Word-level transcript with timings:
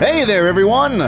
Hey 0.00 0.24
there, 0.24 0.48
everyone! 0.48 0.98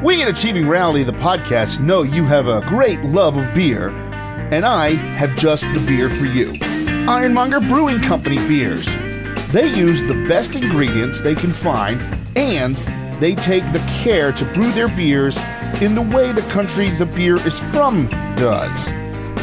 We 0.00 0.22
at 0.22 0.28
Achieving 0.28 0.68
Reality, 0.68 1.02
the 1.02 1.10
podcast, 1.10 1.80
know 1.80 2.04
you 2.04 2.24
have 2.26 2.46
a 2.46 2.60
great 2.68 3.00
love 3.00 3.36
of 3.36 3.52
beer, 3.52 3.88
and 3.88 4.64
I 4.64 4.90
have 4.90 5.34
just 5.34 5.64
the 5.74 5.84
beer 5.88 6.08
for 6.08 6.24
you 6.24 6.56
Ironmonger 7.08 7.58
Brewing 7.58 8.00
Company 8.00 8.36
beers. 8.46 8.86
They 9.48 9.66
use 9.66 10.02
the 10.02 10.24
best 10.28 10.54
ingredients 10.54 11.20
they 11.20 11.34
can 11.34 11.52
find, 11.52 12.00
and 12.36 12.76
they 13.20 13.34
take 13.34 13.64
the 13.72 13.84
care 14.04 14.30
to 14.30 14.44
brew 14.54 14.70
their 14.70 14.86
beers 14.86 15.36
in 15.82 15.96
the 15.96 16.02
way 16.02 16.30
the 16.30 16.42
country 16.42 16.90
the 16.90 17.06
beer 17.06 17.44
is 17.44 17.58
from 17.72 18.06
does. 18.36 18.88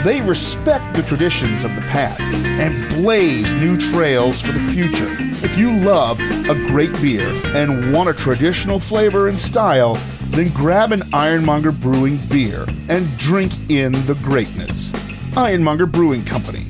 They 0.06 0.22
respect 0.22 0.96
the 0.96 1.02
traditions 1.02 1.64
of 1.64 1.74
the 1.74 1.82
past 1.82 2.22
and 2.22 2.94
blaze 2.94 3.52
new 3.54 3.76
trails 3.76 4.40
for 4.40 4.52
the 4.52 4.60
future. 4.60 5.18
If 5.44 5.58
you 5.58 5.80
love 5.80 6.20
a 6.20 6.54
great 6.68 6.94
beer 7.02 7.32
and 7.56 7.92
want 7.92 8.10
a 8.10 8.14
traditional 8.14 8.80
flavor 8.80 9.30
and 9.30 9.40
style, 9.40 9.96
then 10.28 10.50
grab 10.50 10.92
an 10.92 11.02
Ironmonger 11.12 11.72
Brewing 11.72 12.18
beer 12.28 12.68
and 12.88 13.18
drink 13.18 13.52
in 13.72 13.94
the 14.06 14.14
greatness. 14.22 14.92
Ironmonger 15.36 15.88
Brewing 15.88 16.24
Company. 16.24 16.68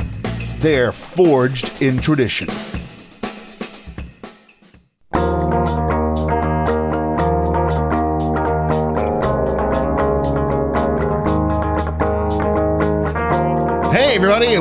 They're 0.59 0.93
forged 0.93 1.81
in 1.81 1.97
tradition. 1.97 2.47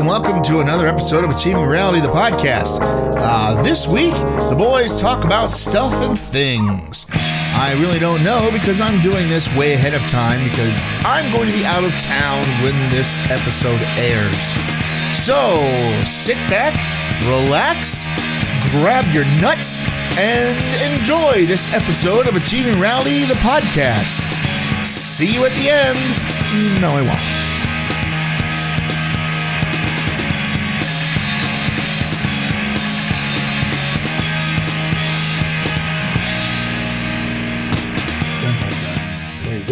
And 0.05 0.11
welcome 0.11 0.43
to 0.43 0.61
another 0.61 0.87
episode 0.87 1.25
of 1.25 1.31
Achieving 1.31 1.65
Reality, 1.65 2.01
the 2.01 2.09
podcast. 2.09 2.79
Uh, 2.83 3.63
this 3.63 3.87
week, 3.89 4.13
the 4.13 4.55
boys 4.57 5.01
talk 5.01 5.25
about 5.25 5.55
stuff 5.55 5.95
and 6.03 6.19
things. 6.19 7.07
I 7.11 7.75
really 7.81 7.99
don't 7.99 8.23
know 8.23 8.51
because 8.53 8.81
I'm 8.83 9.01
doing 9.01 9.29
this 9.29 9.55
way 9.57 9.73
ahead 9.73 9.95
of 9.95 10.03
time 10.11 10.45
because 10.45 10.85
I'm 11.07 11.31
going 11.33 11.49
to 11.49 11.55
be 11.55 11.65
out 11.65 11.85
of 11.85 11.93
town 12.01 12.45
when 12.63 12.75
this 12.91 13.17
episode 13.31 13.81
airs. 13.97 14.53
So 15.25 15.63
sit 16.05 16.37
back, 16.51 16.75
relax, 17.25 18.05
grab 18.73 19.07
your 19.15 19.25
nuts, 19.41 19.81
and 20.19 20.55
enjoy 20.93 21.47
this 21.47 21.73
episode 21.73 22.29
of 22.29 22.37
Achieving 22.37 22.79
Reality, 22.79 23.25
the 23.25 23.35
podcast. 23.35 24.21
See 24.83 25.33
you 25.33 25.47
at 25.47 25.53
the 25.53 25.71
end. 25.71 26.81
No, 26.81 26.89
I 26.89 27.03
won't. 27.03 27.54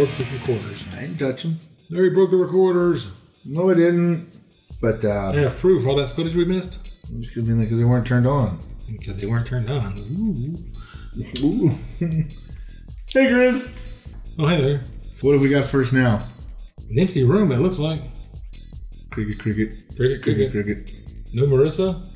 Broke 0.04 0.16
the 0.16 0.24
recorders. 0.36 0.84
I 0.96 1.02
didn't 1.02 1.18
touch 1.18 1.42
him. 1.42 1.60
He 1.88 2.08
broke 2.08 2.30
the 2.30 2.36
recorders. 2.36 3.10
No, 3.44 3.70
I 3.70 3.74
didn't. 3.74 4.32
But 4.80 5.04
uh, 5.04 5.30
have 5.32 5.58
proof 5.58 5.86
all 5.86 5.94
that 5.96 6.08
footage 6.08 6.34
we 6.34 6.44
missed 6.44 6.80
because 7.20 7.44
they 7.78 7.84
weren't 7.84 8.04
turned 8.06 8.26
on. 8.26 8.58
because 8.88 9.20
they 9.20 9.26
weren't 9.26 9.46
turned 9.46 9.70
on. 9.70 9.96
Ooh. 9.98 11.44
Ooh. 11.44 11.68
hey, 13.06 13.28
Chris. 13.30 13.78
Oh, 14.40 14.48
hey 14.48 14.60
there. 14.60 14.80
What 15.20 15.32
have 15.34 15.40
we 15.40 15.48
got 15.50 15.66
first 15.66 15.92
now? 15.92 16.26
An 16.90 16.98
empty 16.98 17.22
room, 17.22 17.52
it 17.52 17.58
looks 17.58 17.78
like. 17.78 18.00
Cricket, 19.10 19.38
cricket, 19.38 19.70
Cricket, 19.94 20.22
cricket, 20.22 20.50
cricket. 20.50 20.84
cricket. 20.86 20.94
No 21.32 21.44
Marissa? 21.44 22.08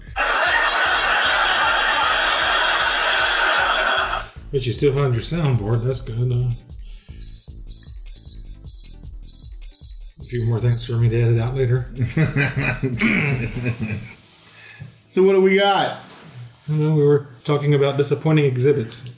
But 4.50 4.64
you 4.66 4.72
still 4.72 4.92
found 4.94 5.14
your 5.14 5.22
soundboard. 5.22 5.84
That's 5.84 6.00
good. 6.00 6.32
Uh, 6.32 6.50
few 10.28 10.46
more 10.46 10.60
things 10.60 10.86
for 10.86 10.94
me 10.94 11.08
to 11.08 11.20
edit 11.20 11.40
out 11.40 11.54
later. 11.54 11.86
So 15.16 15.22
what 15.22 15.32
do 15.32 15.40
we 15.40 15.56
got? 15.56 16.00
I 16.68 16.72
know 16.72 16.94
we 16.94 17.02
were 17.02 17.28
talking 17.42 17.72
about 17.72 17.96
disappointing 17.96 18.44
exhibits. 18.44 19.10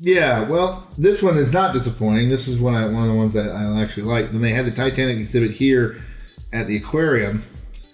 Yeah, 0.00 0.48
well, 0.48 0.88
this 0.96 1.22
one 1.22 1.36
is 1.36 1.52
not 1.52 1.74
disappointing. 1.74 2.30
This 2.30 2.48
is 2.48 2.58
one 2.58 2.74
I, 2.74 2.86
one 2.86 3.02
of 3.02 3.08
the 3.08 3.14
ones 3.14 3.34
that 3.34 3.50
I 3.50 3.82
actually 3.82 4.04
like. 4.04 4.32
When 4.32 4.40
they 4.40 4.52
had 4.52 4.64
the 4.64 4.70
Titanic 4.70 5.18
exhibit 5.18 5.50
here 5.50 6.02
at 6.54 6.68
the 6.68 6.78
aquarium, 6.78 7.44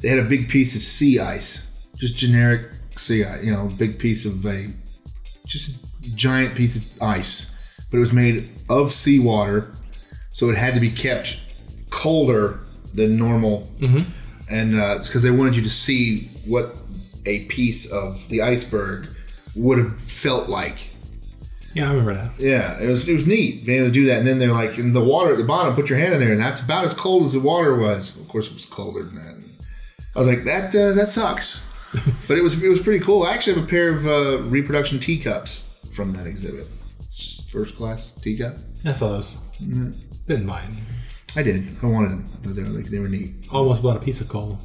they 0.02 0.08
had 0.08 0.20
a 0.20 0.24
big 0.24 0.48
piece 0.48 0.76
of 0.76 0.82
sea 0.82 1.18
ice, 1.18 1.66
just 1.96 2.16
generic 2.16 2.70
sea 2.96 3.24
ice. 3.24 3.42
You 3.42 3.52
know, 3.52 3.66
big 3.76 3.98
piece 3.98 4.24
of 4.24 4.46
a 4.46 4.68
just 5.44 5.84
a 6.04 6.10
giant 6.14 6.54
piece 6.54 6.76
of 6.76 7.02
ice, 7.02 7.56
but 7.90 7.96
it 7.96 8.00
was 8.00 8.12
made 8.12 8.48
of 8.68 8.92
seawater, 8.92 9.74
so 10.32 10.48
it 10.48 10.56
had 10.56 10.74
to 10.74 10.80
be 10.80 10.90
kept 10.90 11.40
colder 11.92 12.58
than 12.94 13.16
normal, 13.16 13.70
Mm-hmm. 13.78 14.10
and 14.50 14.74
uh, 14.74 14.96
it's 14.98 15.06
because 15.06 15.22
they 15.22 15.30
wanted 15.30 15.54
you 15.54 15.62
to 15.62 15.70
see 15.70 16.28
what 16.46 16.74
a 17.26 17.44
piece 17.46 17.90
of 17.92 18.28
the 18.28 18.42
iceberg 18.42 19.08
would 19.54 19.78
have 19.78 20.00
felt 20.02 20.48
like. 20.48 20.78
Yeah, 21.74 21.86
I 21.88 21.90
remember 21.90 22.14
that. 22.14 22.38
Yeah, 22.38 22.78
it 22.82 22.86
was 22.86 23.08
it 23.08 23.14
was 23.14 23.26
neat 23.26 23.64
being 23.64 23.78
able 23.78 23.88
to 23.88 23.92
do 23.92 24.04
that. 24.06 24.18
And 24.18 24.26
then 24.26 24.38
they're 24.38 24.52
like, 24.52 24.78
in 24.78 24.92
the 24.92 25.02
water 25.02 25.30
at 25.32 25.38
the 25.38 25.44
bottom, 25.44 25.74
put 25.74 25.88
your 25.88 25.98
hand 25.98 26.12
in 26.12 26.20
there, 26.20 26.32
and 26.32 26.40
that's 26.40 26.60
about 26.60 26.84
as 26.84 26.92
cold 26.92 27.24
as 27.24 27.32
the 27.32 27.40
water 27.40 27.76
was. 27.76 28.20
Of 28.20 28.28
course, 28.28 28.48
it 28.48 28.54
was 28.54 28.66
colder 28.66 29.04
than 29.04 29.14
that. 29.14 29.64
I 30.14 30.18
was 30.18 30.28
like, 30.28 30.44
that 30.44 30.74
uh, 30.76 30.92
that 30.92 31.08
sucks, 31.08 31.64
but 32.28 32.36
it 32.36 32.42
was 32.42 32.62
it 32.62 32.68
was 32.68 32.80
pretty 32.80 33.02
cool. 33.02 33.22
I 33.22 33.32
actually 33.32 33.54
have 33.54 33.64
a 33.64 33.66
pair 33.68 33.88
of 33.94 34.06
uh, 34.06 34.42
reproduction 34.50 34.98
teacups 34.98 35.70
from 35.94 36.12
that 36.12 36.26
exhibit. 36.26 36.66
First 37.50 37.76
class 37.76 38.12
teacup. 38.12 38.56
I 38.84 38.92
saw 38.92 39.08
those. 39.12 39.38
Didn't 39.60 40.46
buy 40.46 40.62
any. 40.62 40.78
I 41.34 41.42
did. 41.42 41.76
I 41.82 41.86
wanted 41.86 42.10
them. 42.10 42.30
I 42.32 42.46
thought 42.46 42.56
they 42.56 42.62
were 42.62 42.68
like 42.68 42.86
they 42.86 42.98
were 42.98 43.08
neat. 43.08 43.34
Almost 43.50 43.82
bought 43.82 43.96
a 43.96 44.00
piece 44.00 44.20
of 44.20 44.28
coal. 44.28 44.58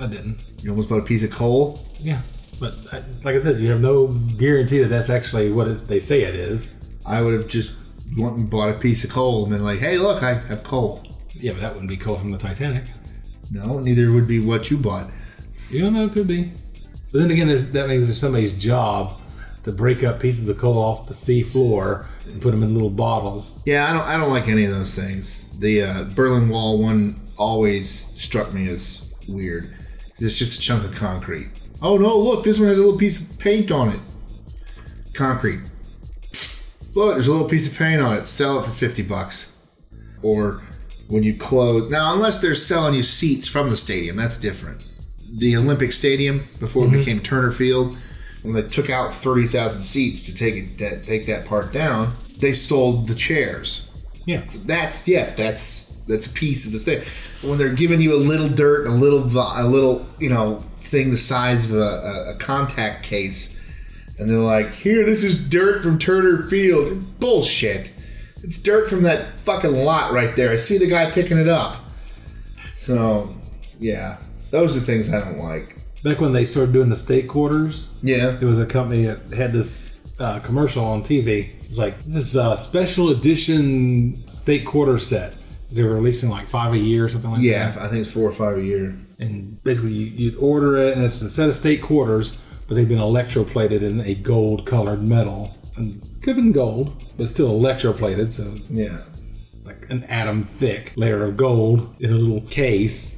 I 0.00 0.06
didn't. 0.06 0.38
You 0.60 0.70
almost 0.70 0.88
bought 0.88 0.98
a 0.98 1.04
piece 1.04 1.22
of 1.22 1.30
coal. 1.30 1.86
Yeah, 1.98 2.20
but 2.58 2.74
I, 2.92 3.02
like 3.22 3.36
I 3.36 3.38
said, 3.38 3.58
you 3.58 3.70
have 3.70 3.80
no 3.80 4.08
guarantee 4.08 4.80
that 4.80 4.88
that's 4.88 5.10
actually 5.10 5.52
what 5.52 5.68
it's, 5.68 5.84
they 5.84 6.00
say 6.00 6.22
it 6.22 6.34
is. 6.34 6.72
I 7.06 7.22
would 7.22 7.34
have 7.34 7.48
just 7.48 7.78
went 8.16 8.36
and 8.36 8.50
bought 8.50 8.70
a 8.70 8.78
piece 8.78 9.04
of 9.04 9.10
coal 9.10 9.44
and 9.44 9.52
been 9.52 9.62
like, 9.62 9.78
hey, 9.78 9.98
look, 9.98 10.22
I 10.22 10.34
have 10.34 10.64
coal. 10.64 11.06
Yeah, 11.32 11.52
but 11.52 11.60
that 11.60 11.72
wouldn't 11.72 11.90
be 11.90 11.96
coal 11.96 12.16
from 12.16 12.32
the 12.32 12.38
Titanic. 12.38 12.84
No, 13.50 13.78
neither 13.78 14.10
would 14.10 14.26
be 14.26 14.40
what 14.40 14.70
you 14.70 14.78
bought. 14.78 15.10
You 15.70 15.80
don't 15.80 15.94
know, 15.94 16.06
it 16.06 16.12
could 16.12 16.26
be. 16.26 16.52
But 17.12 17.20
then 17.20 17.30
again, 17.30 17.48
there's, 17.48 17.64
that 17.72 17.88
means 17.88 18.06
there's 18.06 18.18
somebody's 18.18 18.52
job 18.52 19.20
to 19.64 19.72
break 19.72 20.04
up 20.04 20.20
pieces 20.20 20.48
of 20.48 20.58
coal 20.58 20.78
off 20.78 21.08
the 21.08 21.14
sea 21.14 21.42
floor 21.42 22.06
and 22.26 22.40
put 22.40 22.52
them 22.52 22.62
in 22.62 22.74
little 22.74 22.90
bottles. 22.90 23.62
Yeah, 23.66 23.88
I 23.88 23.92
don't. 23.92 24.02
I 24.02 24.16
don't 24.16 24.30
like 24.30 24.48
any 24.48 24.64
of 24.64 24.70
those 24.70 24.94
things. 24.94 25.50
The 25.58 25.82
uh, 25.82 26.04
Berlin 26.14 26.48
Wall 26.48 26.80
one 26.80 27.20
always 27.36 27.90
struck 27.90 28.52
me 28.52 28.68
as 28.68 29.12
weird. 29.28 29.74
It's 30.18 30.38
just 30.38 30.58
a 30.58 30.60
chunk 30.60 30.84
of 30.84 30.94
concrete. 30.94 31.48
Oh 31.82 31.96
no! 31.96 32.16
Look, 32.16 32.44
this 32.44 32.58
one 32.58 32.68
has 32.68 32.78
a 32.78 32.82
little 32.82 32.98
piece 32.98 33.20
of 33.20 33.38
paint 33.38 33.70
on 33.70 33.88
it. 33.88 34.00
Concrete. 35.12 35.60
Look, 36.94 37.14
there's 37.14 37.28
a 37.28 37.32
little 37.32 37.48
piece 37.48 37.66
of 37.66 37.74
paint 37.74 38.00
on 38.00 38.16
it. 38.16 38.26
Sell 38.26 38.60
it 38.60 38.64
for 38.64 38.70
fifty 38.70 39.02
bucks. 39.02 39.56
Or 40.22 40.62
when 41.08 41.22
you 41.22 41.36
close 41.36 41.90
now, 41.90 42.14
unless 42.14 42.40
they're 42.40 42.54
selling 42.54 42.94
you 42.94 43.02
seats 43.02 43.48
from 43.48 43.68
the 43.68 43.76
stadium, 43.76 44.16
that's 44.16 44.36
different. 44.36 44.82
The 45.36 45.56
Olympic 45.56 45.92
Stadium 45.92 46.46
before 46.60 46.86
it 46.86 46.92
became 46.92 47.20
Turner 47.20 47.50
Field, 47.50 47.96
when 48.44 48.54
they 48.54 48.62
took 48.62 48.88
out 48.90 49.12
thirty 49.14 49.46
thousand 49.48 49.80
seats 49.82 50.22
to 50.22 50.34
take 50.34 50.54
it 50.54 50.78
that 50.78 51.04
take 51.06 51.26
that 51.26 51.46
part 51.46 51.72
down, 51.72 52.14
they 52.38 52.52
sold 52.52 53.08
the 53.08 53.14
chairs 53.14 53.88
Yeah. 54.26 54.44
that's 54.66 55.08
yes, 55.08 55.34
that's 55.34 55.96
that's 56.06 56.26
a 56.26 56.30
piece 56.30 56.66
of 56.66 56.72
the 56.72 56.78
state. 56.78 57.04
When 57.42 57.58
they're 57.58 57.72
giving 57.72 58.00
you 58.00 58.14
a 58.14 58.16
little 58.16 58.48
dirt, 58.48 58.86
a 58.86 58.90
little 58.90 59.24
a 59.36 59.64
little 59.66 60.06
you 60.20 60.28
know 60.28 60.62
thing 60.80 61.10
the 61.10 61.16
size 61.16 61.66
of 61.70 61.76
a, 61.76 61.82
a, 61.82 62.34
a 62.34 62.36
contact 62.38 63.02
case, 63.04 63.58
and 64.18 64.28
they're 64.30 64.38
like, 64.38 64.70
"Here, 64.72 65.04
this 65.04 65.24
is 65.24 65.36
dirt 65.48 65.82
from 65.82 65.98
Turner 65.98 66.46
Field." 66.48 67.18
Bullshit. 67.18 67.92
It's 68.42 68.58
dirt 68.58 68.90
from 68.90 69.02
that 69.04 69.38
fucking 69.40 69.72
lot 69.72 70.12
right 70.12 70.36
there. 70.36 70.50
I 70.52 70.56
see 70.56 70.76
the 70.76 70.86
guy 70.86 71.10
picking 71.10 71.38
it 71.38 71.48
up. 71.48 71.78
So, 72.74 73.34
yeah, 73.80 74.18
those 74.50 74.76
are 74.76 74.80
things 74.80 75.10
I 75.12 75.20
don't 75.20 75.38
like. 75.38 75.78
Back 76.04 76.20
when 76.20 76.32
they 76.32 76.44
started 76.44 76.72
doing 76.72 76.90
the 76.90 76.96
state 76.96 77.26
quarters, 77.28 77.88
Yeah, 78.02 78.36
it 78.38 78.44
was 78.44 78.58
a 78.58 78.66
company 78.66 79.06
that 79.06 79.32
had 79.34 79.52
this 79.54 79.98
uh, 80.18 80.38
commercial 80.40 80.84
on 80.84 81.02
TV. 81.02 81.48
It's 81.64 81.78
like 81.78 82.04
this 82.04 82.36
uh, 82.36 82.54
special 82.56 83.08
edition 83.08 84.24
state 84.26 84.64
quarter 84.66 84.98
set. 84.98 85.32
They 85.72 85.82
were 85.82 85.94
releasing 85.94 86.28
like 86.28 86.46
five 86.48 86.72
a 86.74 86.78
year 86.78 87.06
or 87.06 87.08
something 87.08 87.30
like 87.30 87.40
yeah, 87.40 87.70
that. 87.70 87.76
Yeah, 87.76 87.84
I 87.84 87.88
think 87.88 88.02
it's 88.02 88.10
four 88.12 88.28
or 88.28 88.32
five 88.32 88.58
a 88.58 88.62
year. 88.62 88.94
And 89.18 89.62
basically, 89.64 89.92
you- 89.94 90.12
you'd 90.30 90.36
order 90.36 90.76
it, 90.76 90.94
and 90.94 91.04
it's 91.04 91.22
a 91.22 91.30
set 91.30 91.48
of 91.48 91.56
state 91.56 91.80
quarters, 91.82 92.36
but 92.68 92.74
they've 92.74 92.88
been 92.88 92.98
electroplated 92.98 93.80
in 93.82 94.00
a 94.02 94.14
gold 94.14 94.66
colored 94.66 95.02
metal. 95.02 95.56
And 95.76 96.00
could 96.22 96.36
have 96.36 96.44
been 96.44 96.52
gold, 96.52 96.92
but 97.16 97.28
still 97.30 97.58
electroplated, 97.58 98.30
so 98.30 98.54
Yeah, 98.70 98.98
like 99.64 99.86
an 99.90 100.04
atom 100.04 100.44
thick 100.44 100.92
layer 100.96 101.24
of 101.24 101.36
gold 101.38 101.94
in 101.98 102.12
a 102.12 102.16
little 102.16 102.42
case. 102.42 103.13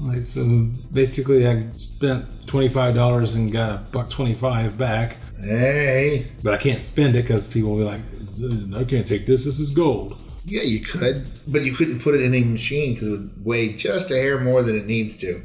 Like, 0.00 0.22
so 0.22 0.44
basically, 0.92 1.46
I 1.46 1.64
spent 1.74 2.46
twenty 2.46 2.68
five 2.68 2.94
dollars 2.94 3.34
and 3.34 3.50
got 3.52 3.72
a 3.72 3.78
buck 3.78 4.10
twenty 4.10 4.34
five 4.34 4.78
back, 4.78 5.16
hey, 5.40 6.28
but 6.42 6.54
I 6.54 6.56
can't 6.56 6.80
spend 6.80 7.16
it 7.16 7.22
because 7.22 7.48
people 7.48 7.70
will 7.70 7.78
be 7.78 7.84
like, 7.84 8.80
I 8.80 8.84
can't 8.84 9.06
take 9.06 9.26
this. 9.26 9.44
This 9.44 9.58
is 9.58 9.70
gold. 9.70 10.16
Yeah, 10.44 10.62
you 10.62 10.80
could, 10.80 11.26
but 11.48 11.62
you 11.62 11.74
couldn't 11.74 12.00
put 12.00 12.14
it 12.14 12.22
in 12.22 12.34
a 12.34 12.42
machine 12.44 12.94
because 12.94 13.08
it 13.08 13.10
would 13.10 13.44
weigh 13.44 13.74
just 13.74 14.10
a 14.10 14.14
hair 14.14 14.38
more 14.38 14.62
than 14.62 14.76
it 14.78 14.86
needs 14.86 15.16
to. 15.18 15.42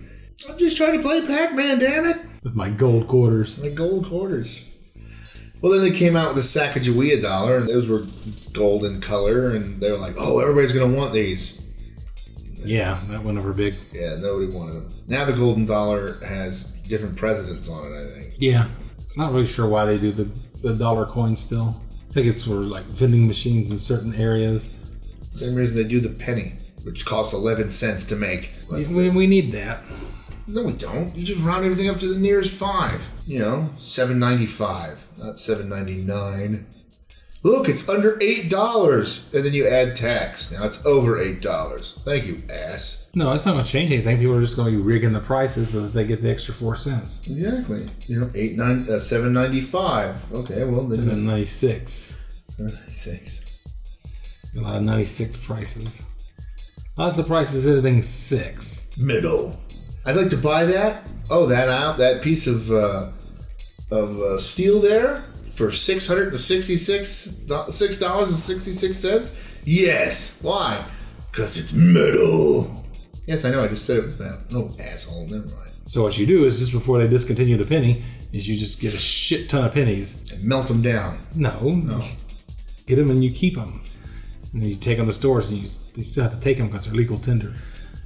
I'm 0.48 0.58
just 0.58 0.78
trying 0.78 0.98
to 0.98 1.02
play 1.02 1.26
Pac-Man, 1.26 1.80
damn 1.80 2.06
it! 2.06 2.18
With 2.44 2.56
my 2.56 2.70
gold 2.70 3.08
quarters. 3.08 3.58
My 3.58 3.70
gold 3.70 4.06
quarters. 4.06 4.64
Well, 5.62 5.72
then 5.72 5.82
they 5.82 5.98
came 5.98 6.16
out 6.16 6.36
with 6.36 6.44
the 6.44 6.60
Sacagawea 6.60 7.22
dollar, 7.22 7.58
and 7.58 7.70
those 7.70 7.88
were 7.88 8.06
gold 8.52 8.86
in 8.86 9.02
color, 9.02 9.56
and 9.56 9.82
they 9.82 9.90
were 9.90 9.98
like, 9.98 10.16
"Oh, 10.18 10.40
everybody's 10.40 10.74
gonna 10.74 10.96
want 10.96 11.14
these." 11.14 11.58
Yeah, 12.66 13.00
that 13.10 13.24
went 13.24 13.38
over 13.38 13.54
big. 13.54 13.76
Yeah, 13.92 14.16
nobody 14.16 14.52
wanted 14.52 14.74
them. 14.76 14.94
Now 15.08 15.26
the 15.26 15.34
golden 15.34 15.66
dollar 15.66 16.20
has 16.26 16.72
different 16.88 17.16
presidents 17.16 17.70
on 17.70 17.92
it. 17.92 17.96
I 17.96 18.14
think. 18.14 18.34
Yeah. 18.38 18.68
Not 19.16 19.32
really 19.32 19.48
sure 19.48 19.68
why 19.68 19.86
they 19.86 19.98
do 19.98 20.12
the, 20.12 20.30
the 20.62 20.74
dollar 20.74 21.06
coin 21.06 21.36
still. 21.38 21.82
I 22.10 22.14
think 22.14 22.28
it's 22.28 22.46
for 22.46 22.56
like 22.56 22.86
vending 22.86 23.28
machines 23.28 23.70
in 23.72 23.78
certain 23.78 24.14
areas. 24.16 24.74
Same 25.32 25.56
reason 25.56 25.78
they 25.78 25.88
do 25.88 26.00
the 26.00 26.10
penny, 26.10 26.54
which 26.84 27.06
costs 27.06 27.34
eleven 27.34 27.70
cents 27.70 28.06
to 28.06 28.16
make. 28.16 28.52
But 28.70 28.88
We, 28.88 29.10
we 29.10 29.28
need 29.28 29.52
that. 29.54 29.84
no, 30.48 30.64
we 30.64 30.74
don't. 30.74 31.16
You 31.16 31.24
just 31.26 31.42
round 31.42 31.64
everything 31.66 31.90
up 31.90 31.98
to 32.00 32.08
the 32.14 32.20
nearest 32.20 32.56
five. 32.58 33.08
You 33.28 33.40
know, 33.40 33.70
seven 33.80 34.20
ninety 34.20 34.46
five, 34.46 35.06
not 35.18 35.40
seven 35.40 35.70
ninety 35.70 35.98
nine. 35.98 36.66
Look, 37.44 37.68
it's 37.68 37.90
under 37.90 38.18
eight 38.22 38.50
dollars, 38.50 39.30
and 39.34 39.44
then 39.44 39.54
you 39.54 39.68
add 39.68 39.98
tax. 39.98 40.54
Now 40.54 40.64
it's 40.64 40.86
over 40.86 41.22
eight 41.22 41.42
dollars. 41.42 42.00
Thank 42.06 42.26
you, 42.26 42.42
ass. 42.50 43.10
No, 43.16 43.34
it's 43.34 43.46
not 43.46 43.52
going 43.52 43.66
to 43.66 43.70
change 43.70 43.92
anything. 43.92 44.18
People 44.18 44.38
are 44.38 44.42
just 44.42 44.56
going 44.56 44.72
to 44.72 44.78
be 44.78 44.82
rigging 44.82 45.12
the 45.12 45.20
prices 45.20 45.72
so 45.72 45.82
that 45.82 45.90
they 45.94 46.06
get 46.06 46.22
the 46.22 46.32
extra 46.32 46.54
four 46.54 46.78
cents. 46.78 47.22
Exactly. 47.28 47.90
You 48.08 48.22
know, 48.22 48.32
eight 48.34 48.56
nine 48.56 48.88
uh, 48.90 48.98
seven 48.98 49.34
ninety 49.34 49.60
five. 49.60 50.24
Okay, 50.32 50.64
well 50.64 50.88
then 50.88 51.10
And 51.10 51.26
96. 51.26 52.16
A 54.56 54.60
lot 54.62 54.76
of 54.76 54.84
96 54.84 55.38
prices. 55.38 56.04
Lots 56.96 57.18
of 57.18 57.26
prices 57.28 57.64
hitting 57.64 58.04
six. 58.04 58.90
Middle. 58.98 59.60
I'd 60.06 60.16
like 60.16 60.30
to 60.30 60.38
buy 60.38 60.66
that. 60.66 61.04
Oh, 61.30 61.48
that 61.48 61.68
out 61.68 61.98
that 61.98 62.22
piece 62.22 62.48
of 62.48 62.72
uh, 62.72 63.12
of 63.92 64.20
uh, 64.20 64.40
steel 64.40 64.80
there 64.80 65.24
for 65.56 65.72
six 65.72 66.08
hundred 66.08 66.30
and 66.30 66.40
sixty 66.40 66.78
six 66.78 67.26
dollars 67.28 68.30
and 68.30 68.38
sixty 68.38 68.72
six 68.72 68.98
cents. 68.98 69.40
Yes. 69.64 70.42
Why? 70.42 70.86
Because 71.32 71.58
it's 71.58 71.74
metal. 71.74 72.86
Yes, 73.26 73.46
I 73.46 73.52
know. 73.52 73.64
I 73.64 73.68
just 73.68 73.86
said 73.86 73.98
it 73.98 74.04
was 74.04 74.20
metal. 74.20 74.40
No 74.50 74.76
asshole. 74.80 75.28
Never 75.28 75.46
mind. 75.46 75.72
So 75.86 76.04
what 76.04 76.18
you 76.18 76.26
do 76.26 76.46
is 76.46 76.60
just 76.60 76.72
before 76.72 77.00
they 77.00 77.08
discontinue 77.08 77.58
the 77.58 77.66
penny, 77.66 78.04
is 78.32 78.48
you 78.48 78.58
just 78.58 78.80
get 78.80 78.94
a 78.94 78.98
shit 78.98 79.50
ton 79.50 79.66
of 79.66 79.74
pennies. 79.74 80.32
And 80.32 80.44
melt 80.44 80.68
them 80.68 80.82
down. 80.82 81.26
No, 81.36 81.60
no. 81.62 82.02
get 82.86 82.96
them 82.96 83.10
and 83.10 83.24
you 83.24 83.32
keep 83.32 83.56
them, 83.56 83.82
and 84.52 84.62
then 84.62 84.70
you 84.70 84.76
take 84.76 84.98
them 84.98 85.08
to 85.08 85.14
stores 85.14 85.50
and 85.50 85.60
you, 85.60 85.70
you 85.96 86.04
still 86.04 86.24
have 86.24 86.34
to 86.34 86.40
take 86.40 86.58
them 86.58 86.68
because 86.68 86.86
they're 86.86 86.94
legal 86.94 87.18
tender. 87.18 87.54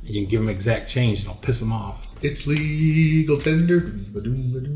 You 0.04 0.22
can 0.22 0.30
give 0.30 0.40
them 0.42 0.50
exact 0.50 0.90
change 0.90 1.20
and 1.20 1.30
it'll 1.30 1.42
piss 1.42 1.60
them 1.60 1.72
off. 1.72 2.16
It's 2.22 2.48
legal 2.48 3.38
tender. 3.38 3.92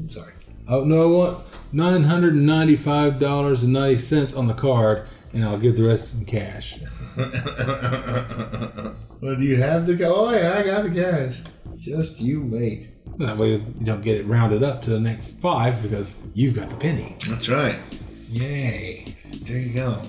Sorry. 0.10 0.34
Oh 0.68 0.84
no, 0.84 1.10
what? 1.10 1.42
Nine 1.72 2.04
hundred 2.04 2.34
and 2.34 2.46
ninety-five 2.46 3.20
dollars 3.20 3.64
and 3.64 3.74
ninety 3.74 3.98
cents 3.98 4.34
on 4.34 4.48
the 4.48 4.54
card, 4.54 5.08
and 5.34 5.44
I'll 5.44 5.58
give 5.58 5.76
the 5.76 5.84
rest 5.84 6.16
in 6.16 6.26
cash. 6.26 6.80
Well, 9.22 9.36
do 9.36 9.44
you 9.44 9.62
have 9.62 9.86
the? 9.86 10.04
Oh 10.04 10.32
yeah, 10.32 10.58
I 10.58 10.64
got 10.64 10.82
the 10.82 10.90
cash. 10.90 11.42
Just 11.78 12.20
you 12.20 12.42
wait. 12.44 12.90
That 13.20 13.38
way 13.38 13.52
you 13.52 13.60
don't 13.84 14.02
get 14.02 14.18
it 14.18 14.26
rounded 14.26 14.64
up 14.64 14.82
to 14.84 14.90
the 14.90 15.00
next 15.00 15.40
five 15.40 15.84
because 15.84 16.18
you've 16.34 16.56
got 16.56 16.72
the 16.72 16.76
penny. 16.76 17.18
That's 17.30 17.48
right. 17.48 17.78
Yay! 18.30 19.16
There 19.44 19.60
you 19.60 19.74
go. 19.74 20.02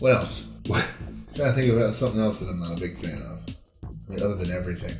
What 0.00 0.12
else? 0.12 0.52
What? 0.66 0.84
trying 1.34 1.54
to 1.54 1.60
think 1.60 1.72
about 1.72 1.94
something 1.94 2.20
else 2.20 2.40
that 2.40 2.50
I'm 2.50 2.58
not 2.58 2.76
a 2.76 2.80
big 2.80 2.98
fan 2.98 3.22
of. 3.22 3.54
I 3.84 4.10
mean, 4.10 4.22
other 4.22 4.34
than 4.34 4.50
everything. 4.50 4.96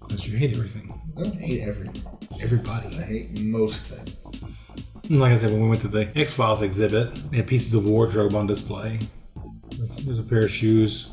Because 0.00 0.28
you 0.28 0.36
hate 0.36 0.52
everything. 0.52 0.92
I 1.16 1.22
don't 1.22 1.34
hate 1.34 1.62
everything. 1.62 2.02
Everybody. 2.42 2.88
I 2.98 3.02
hate 3.02 3.40
most 3.40 3.86
things. 3.86 4.21
Like 5.18 5.32
I 5.32 5.36
said, 5.36 5.50
when 5.52 5.62
we 5.62 5.68
went 5.68 5.82
to 5.82 5.88
the 5.88 6.10
X 6.16 6.34
Files 6.34 6.62
exhibit, 6.62 7.14
they 7.30 7.36
had 7.38 7.46
pieces 7.46 7.74
of 7.74 7.84
wardrobe 7.84 8.34
on 8.34 8.46
display. 8.46 8.98
Like, 9.78 9.90
There's 10.04 10.18
a 10.18 10.22
pair 10.22 10.44
of 10.44 10.50
shoes. 10.50 11.10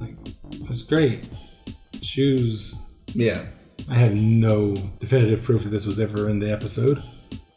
Like, 0.00 0.16
that's 0.68 0.82
great. 0.82 1.24
Shoes. 2.02 2.78
Yeah, 3.14 3.46
I 3.88 3.94
have 3.94 4.14
no 4.14 4.74
definitive 5.00 5.42
proof 5.42 5.62
that 5.62 5.70
this 5.70 5.86
was 5.86 5.98
ever 5.98 6.28
in 6.28 6.38
the 6.40 6.50
episode, 6.52 7.02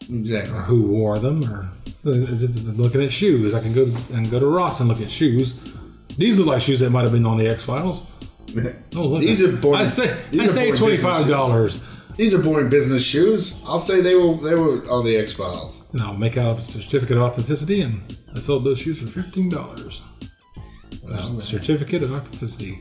exactly. 0.09 0.55
or 0.57 0.61
who 0.61 0.83
wore 0.83 1.19
them, 1.19 1.43
or 1.43 1.67
uh, 2.05 2.09
uh, 2.09 2.13
uh, 2.13 2.73
looking 2.75 3.03
at 3.03 3.11
shoes. 3.11 3.53
I 3.53 3.59
can 3.59 3.73
go 3.73 3.83
and 4.13 4.29
go 4.31 4.39
to 4.39 4.45
Ross 4.47 4.79
and 4.79 4.87
look 4.87 5.01
at 5.01 5.11
shoes. 5.11 5.59
These 6.17 6.37
look 6.39 6.47
like 6.47 6.61
shoes 6.61 6.79
that 6.79 6.89
might 6.91 7.03
have 7.03 7.11
been 7.11 7.25
on 7.25 7.37
the 7.37 7.47
X 7.49 7.65
Files. 7.65 8.09
Oh, 8.95 9.03
look! 9.05 9.21
These 9.21 9.43
are 9.43 9.51
boring- 9.51 9.81
I 9.81 9.85
say 9.87 10.17
I 10.39 10.47
say 10.47 10.71
twenty 10.71 10.95
five 10.97 11.27
dollars, 11.27 11.83
These 12.17 12.33
are 12.33 12.39
boring 12.39 12.69
business 12.69 13.05
shoes. 13.05 13.63
I'll 13.67 13.79
say 13.79 14.01
they 14.01 14.15
were 14.15 14.35
they 14.37 14.55
were 14.55 14.83
on 14.89 15.05
the 15.05 15.15
X 15.15 15.33
Files. 15.33 15.83
and 15.93 16.01
I'll 16.01 16.17
make 16.17 16.35
out 16.35 16.57
a 16.57 16.61
certificate 16.61 17.15
of 17.17 17.23
authenticity, 17.23 17.81
and 17.81 18.17
I 18.35 18.39
sold 18.39 18.63
those 18.63 18.79
shoes 18.79 18.99
for 18.99 19.07
fifteen 19.07 19.49
dollars. 19.49 20.01
Certificate 21.41 22.03
of 22.03 22.11
authenticity. 22.11 22.79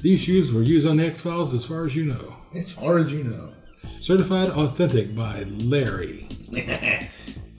These 0.00 0.20
shoes 0.22 0.52
were 0.52 0.62
used 0.62 0.86
on 0.86 0.96
the 0.96 1.06
X 1.06 1.20
Files, 1.20 1.52
as 1.52 1.66
far 1.66 1.84
as 1.84 1.94
you 1.96 2.06
know. 2.06 2.36
As 2.54 2.70
far 2.70 2.98
as 2.98 3.10
you 3.10 3.24
know. 3.24 3.52
Certified 4.00 4.50
authentic 4.50 5.14
by 5.14 5.42
Larry. 5.44 6.28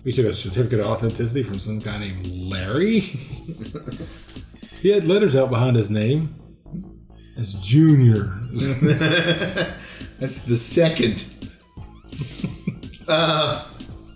We 0.06 0.14
took 0.14 0.28
a 0.28 0.34
certificate 0.34 0.80
of 0.80 0.86
authenticity 0.86 1.44
from 1.44 1.60
some 1.60 1.80
guy 1.80 1.98
named 2.00 2.26
Larry. 2.26 3.02
he 4.82 4.90
had 4.90 5.04
letters 5.06 5.36
out 5.36 5.50
behind 5.50 5.76
his 5.76 5.90
name 5.90 6.34
as 7.38 7.56
Junior. 7.56 8.40
That's 10.20 10.40
the 10.40 10.58
second. 10.58 11.26
uh, 13.08 13.66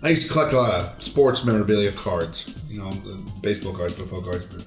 I 0.02 0.08
used 0.10 0.26
to 0.26 0.32
collect 0.32 0.52
a 0.52 0.60
lot 0.60 0.74
of 0.74 1.02
sports 1.02 1.44
memorabilia 1.44 1.92
cards. 1.92 2.54
You 2.68 2.80
know, 2.80 2.92
baseball 3.40 3.72
cards, 3.72 3.94
football 3.94 4.20
cards. 4.20 4.44
But, 4.44 4.66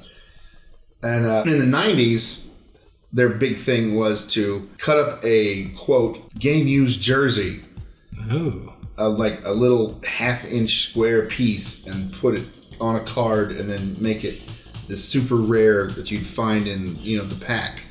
and 1.03 1.25
uh, 1.25 1.43
in 1.45 1.59
the 1.59 1.77
'90s, 1.77 2.47
their 3.13 3.29
big 3.29 3.59
thing 3.59 3.95
was 3.95 4.25
to 4.33 4.67
cut 4.79 4.97
up 4.97 5.23
a 5.23 5.69
quote 5.77 6.33
game 6.39 6.67
used 6.67 7.01
jersey, 7.01 7.61
oh. 8.31 8.73
uh, 8.97 9.09
like 9.09 9.43
a 9.45 9.51
little 9.51 10.01
half-inch 10.07 10.89
square 10.89 11.27
piece, 11.27 11.85
and 11.85 12.11
put 12.13 12.33
it 12.33 12.47
on 12.81 12.95
a 12.95 13.03
card, 13.03 13.51
and 13.51 13.69
then 13.69 13.95
make 13.99 14.23
it 14.23 14.41
this 14.87 15.03
super 15.03 15.35
rare 15.35 15.87
that 15.91 16.09
you'd 16.09 16.25
find 16.25 16.67
in 16.67 16.97
you 16.97 17.19
know 17.19 17.25
the 17.25 17.45
pack. 17.45 17.81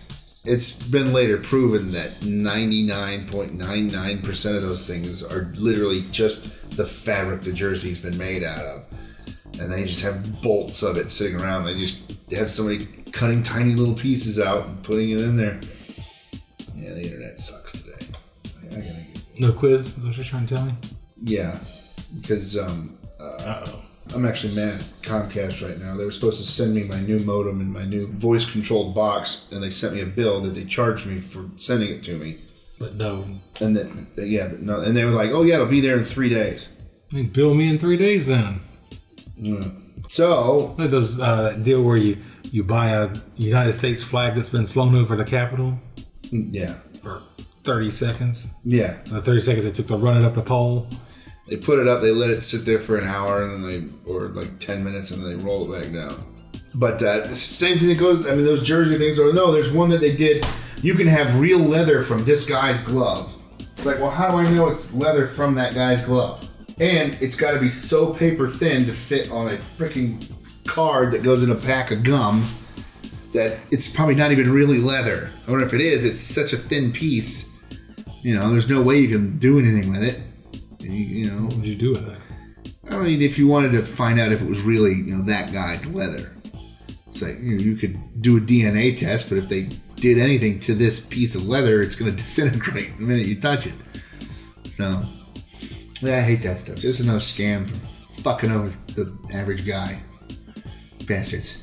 It's 0.47 0.73
been 0.73 1.13
later 1.13 1.39
proven 1.39 1.91
that 1.93 2.21
99.99% 2.21 4.57
of 4.57 4.63
those 4.63 4.87
things 4.87 5.23
are 5.25 5.53
literally 5.57 6.03
just 6.13 6.77
the 6.77 6.85
fabric 6.87 7.43
the 7.43 7.53
jersey's 7.53 7.99
been 7.99 8.17
made 8.17 8.45
out 8.45 8.65
of. 8.65 8.85
And 9.59 9.73
they 9.73 9.85
just 9.87 10.03
have 10.03 10.41
bolts 10.43 10.83
of 10.83 10.97
it 10.97 11.11
sitting 11.11 11.41
around. 11.41 11.65
They 11.65 11.77
just 11.77 12.13
have 12.31 12.51
somebody 12.51 12.87
cutting 13.13 13.43
tiny 13.43 13.73
little 13.75 13.95
pieces 13.95 14.39
out 14.39 14.67
and 14.67 14.83
putting 14.85 15.11
it 15.11 15.19
in 15.19 15.37
there. 15.37 15.59
Yeah, 16.75 16.91
the 16.93 17.03
internet 17.05 17.39
sucks 17.39 17.73
today. 17.73 18.07
I 18.71 18.75
gotta 18.77 18.83
get 18.83 19.41
No 19.41 19.53
quiz? 19.53 19.97
Is 19.99 20.05
what 20.05 20.17
you're 20.17 20.25
trying 20.25 20.47
to 20.47 20.55
tell 20.55 20.65
me? 20.65 20.73
yeah, 21.23 21.59
because 22.21 22.57
um, 22.59 22.99
uh, 23.19 23.67
I'm 24.15 24.25
actually 24.25 24.55
mad 24.55 24.81
at 24.81 25.03
Comcast 25.03 25.67
right 25.67 25.79
now. 25.79 25.97
They 25.97 26.05
were 26.05 26.11
supposed 26.11 26.39
to 26.39 26.45
send 26.45 26.75
me 26.75 26.85
my 26.85 27.01
new 27.01 27.19
modem 27.19 27.61
and 27.61 27.73
my 27.73 27.85
new 27.85 28.07
voice 28.07 28.49
controlled 28.49 28.95
box, 28.95 29.49
and 29.51 29.63
they 29.63 29.71
sent 29.71 29.95
me 29.95 30.01
a 30.01 30.07
bill 30.07 30.41
that 30.43 30.51
they 30.51 30.65
charged 30.65 31.07
me 31.07 31.21
for 31.21 31.49
sending 31.57 31.91
it 31.91 32.03
to 32.05 32.17
me. 32.17 32.41
But 32.79 32.95
no. 32.95 33.25
And 33.61 33.77
then, 33.77 34.07
yeah, 34.17 34.49
but 34.49 34.63
no, 34.63 34.81
and 34.81 34.97
they 34.97 35.05
were 35.05 35.11
like, 35.11 35.31
"Oh 35.31 35.43
yeah, 35.43 35.55
it'll 35.55 35.67
be 35.67 35.81
there 35.81 35.97
in 35.97 36.05
three 36.05 36.29
days." 36.29 36.69
I 37.13 37.17
mean, 37.17 37.29
bill 37.29 37.55
me 37.55 37.69
in 37.69 37.79
three 37.79 37.97
days 37.97 38.27
then. 38.27 38.61
So 40.09 40.75
Like 40.79 40.91
those 40.91 41.21
uh, 41.21 41.43
that 41.43 41.65
deal 41.65 41.83
where 41.83 41.97
you 41.97 42.19
you 42.45 42.63
buy 42.63 42.91
a 42.91 43.15
United 43.37 43.73
States 43.73 44.03
flag 44.05 44.35
that's 44.35 44.49
been 44.49 44.67
flown 44.67 44.95
over 44.95 45.17
the 45.17 45.25
Capitol 45.25 45.79
yeah, 46.31 46.75
for 47.03 47.23
30 47.65 47.91
seconds. 47.91 48.49
yeah, 48.65 48.99
The 49.07 49.21
30 49.21 49.41
seconds 49.41 49.65
it 49.65 49.75
took 49.75 49.89
to 49.89 49.97
run 49.97 50.17
it 50.21 50.25
up 50.25 50.35
the 50.35 50.43
pole. 50.43 50.89
They 51.49 51.57
put 51.57 51.79
it 51.79 51.87
up, 51.87 52.03
they 52.03 52.11
let 52.11 52.31
it 52.31 52.43
sit 52.43 52.65
there 52.65 52.79
for 52.79 52.99
an 52.99 53.07
hour, 53.07 53.45
and 53.45 53.65
then 53.65 53.71
they 53.71 54.11
or 54.11 54.29
like 54.29 54.59
ten 54.59 54.83
minutes, 54.83 55.11
and 55.11 55.23
then 55.23 55.37
they 55.37 55.45
roll 55.45 55.73
it 55.73 55.83
back 55.83 55.93
down. 55.93 56.25
But 56.75 57.03
uh, 57.03 57.35
same 57.35 57.79
thing 57.79 57.89
that 57.89 57.99
goes. 57.99 58.27
I 58.27 58.35
mean, 58.35 58.45
those 58.45 58.63
jersey 58.63 58.99
things. 58.99 59.19
Or 59.19 59.33
no, 59.33 59.53
there's 59.53 59.71
one 59.71 59.89
that 59.91 60.01
they 60.01 60.15
did. 60.15 60.45
You 60.83 60.95
can 60.95 61.07
have 61.07 61.41
real 61.41 61.59
leather 61.59 62.03
from 62.03 62.25
this 62.25 62.45
guy's 62.47 62.83
glove. 62.83 63.33
It's 63.77 63.87
like, 63.87 63.99
well, 63.99 64.11
how 64.11 64.31
do 64.31 64.37
I 64.39 64.51
know 64.51 64.69
it's 64.69 64.93
leather 64.93 65.27
from 65.27 65.55
that 65.55 65.75
guy's 65.75 66.05
glove? 66.05 66.49
And 66.79 67.15
it's 67.23 67.37
got 67.37 67.53
to 67.53 67.61
be 67.61 67.71
so 67.71 68.13
paper 68.13 68.47
thin 68.47 68.85
to 68.87 68.93
fit 68.93 69.31
on 69.31 69.49
a 69.49 69.57
freaking 69.57 70.31
card 70.67 71.13
that 71.13 71.23
goes 71.23 71.43
in 71.43 71.51
a 71.51 71.55
pack 71.55 71.91
of 71.91 72.03
gum 72.03 72.45
that 73.33 73.59
it's 73.71 73.89
probably 73.89 74.15
not 74.15 74.33
even 74.33 74.51
really 74.51 74.79
leather. 74.79 75.31
Or 75.49 75.61
if 75.61 75.73
it 75.73 75.81
is, 75.81 76.05
it's 76.05 76.21
such 76.21 76.53
a 76.53 76.57
thin 76.57 76.93
piece. 76.93 77.57
You 78.23 78.35
know, 78.35 78.51
there's 78.51 78.69
no 78.69 78.83
way 78.83 78.99
you 78.99 79.09
can 79.09 79.39
do 79.39 79.59
anything 79.59 79.91
with 79.91 80.03
it. 80.03 80.21
You, 80.91 81.05
you 81.25 81.31
know, 81.31 81.47
what 81.47 81.57
would 81.57 81.67
you 81.67 81.75
do 81.75 81.93
with 81.93 82.09
it? 82.09 82.19
I 82.91 82.99
mean, 82.99 83.21
if 83.23 83.39
you 83.39 83.49
wanted 83.49 83.73
to 83.73 83.83
find 83.83 84.21
out 84.21 84.33
if 84.33 84.41
it 84.41 84.49
was 84.49 84.61
really, 84.61 84.95
you 84.95 85.17
know, 85.17 85.23
that 85.25 85.53
guy's 85.53 85.93
leather, 85.93 86.33
it's 87.07 87.23
like 87.23 87.39
you, 87.41 87.57
know, 87.57 87.63
you 87.63 87.77
could 87.77 87.99
do 88.23 88.37
a 88.37 88.41
DNA 88.41 88.97
test, 88.97 89.29
but 89.29 89.39
if 89.39 89.49
they 89.49 89.69
did 89.97 90.19
anything 90.19 90.61
to 90.61 90.75
this 90.75 91.01
piece 91.01 91.35
of 91.35 91.47
leather, 91.49 91.83
it's 91.83 91.97
going 91.97 92.11
to 92.11 92.17
disintegrate 92.17 92.97
the 92.97 93.03
minute 93.03 93.27
you 93.27 93.41
touch 93.41 93.67
it. 93.67 93.75
So, 94.71 95.03
yeah, 96.03 96.19
I 96.19 96.21
hate 96.23 96.43
that 96.43 96.59
stuff. 96.59 96.77
Just 96.77 97.01
another 97.01 97.19
scam 97.19 97.69
for 97.69 98.23
fucking 98.23 98.51
over 98.53 98.69
the 98.95 99.17
average 99.33 99.67
guy. 99.67 100.01
Bastards. 101.07 101.63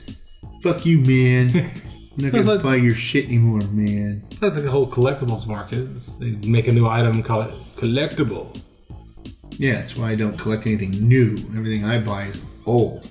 Fuck 0.62 0.86
you, 0.86 1.00
man. 1.00 1.72
I'm 2.18 2.24
not 2.26 2.32
gonna 2.32 2.44
like- 2.46 2.64
buy 2.64 2.76
your 2.76 2.96
shit 2.96 3.26
anymore, 3.26 3.62
man. 3.62 4.24
It's 4.32 4.42
like 4.42 4.56
the 4.56 4.70
whole 4.70 4.88
collectibles 4.88 5.48
market. 5.48 5.86
They 6.20 6.32
make 6.48 6.68
a 6.68 6.72
new 6.72 6.88
item, 6.88 7.24
call 7.24 7.42
it 7.42 7.50
collectible. 7.76 8.60
Yeah, 9.58 9.76
that's 9.76 9.96
why 9.96 10.12
I 10.12 10.16
don't 10.16 10.38
collect 10.38 10.66
anything 10.66 10.92
new. 10.92 11.38
Everything 11.56 11.86
I 11.86 12.00
buy 12.00 12.24
is 12.26 12.42
old. 12.66 13.04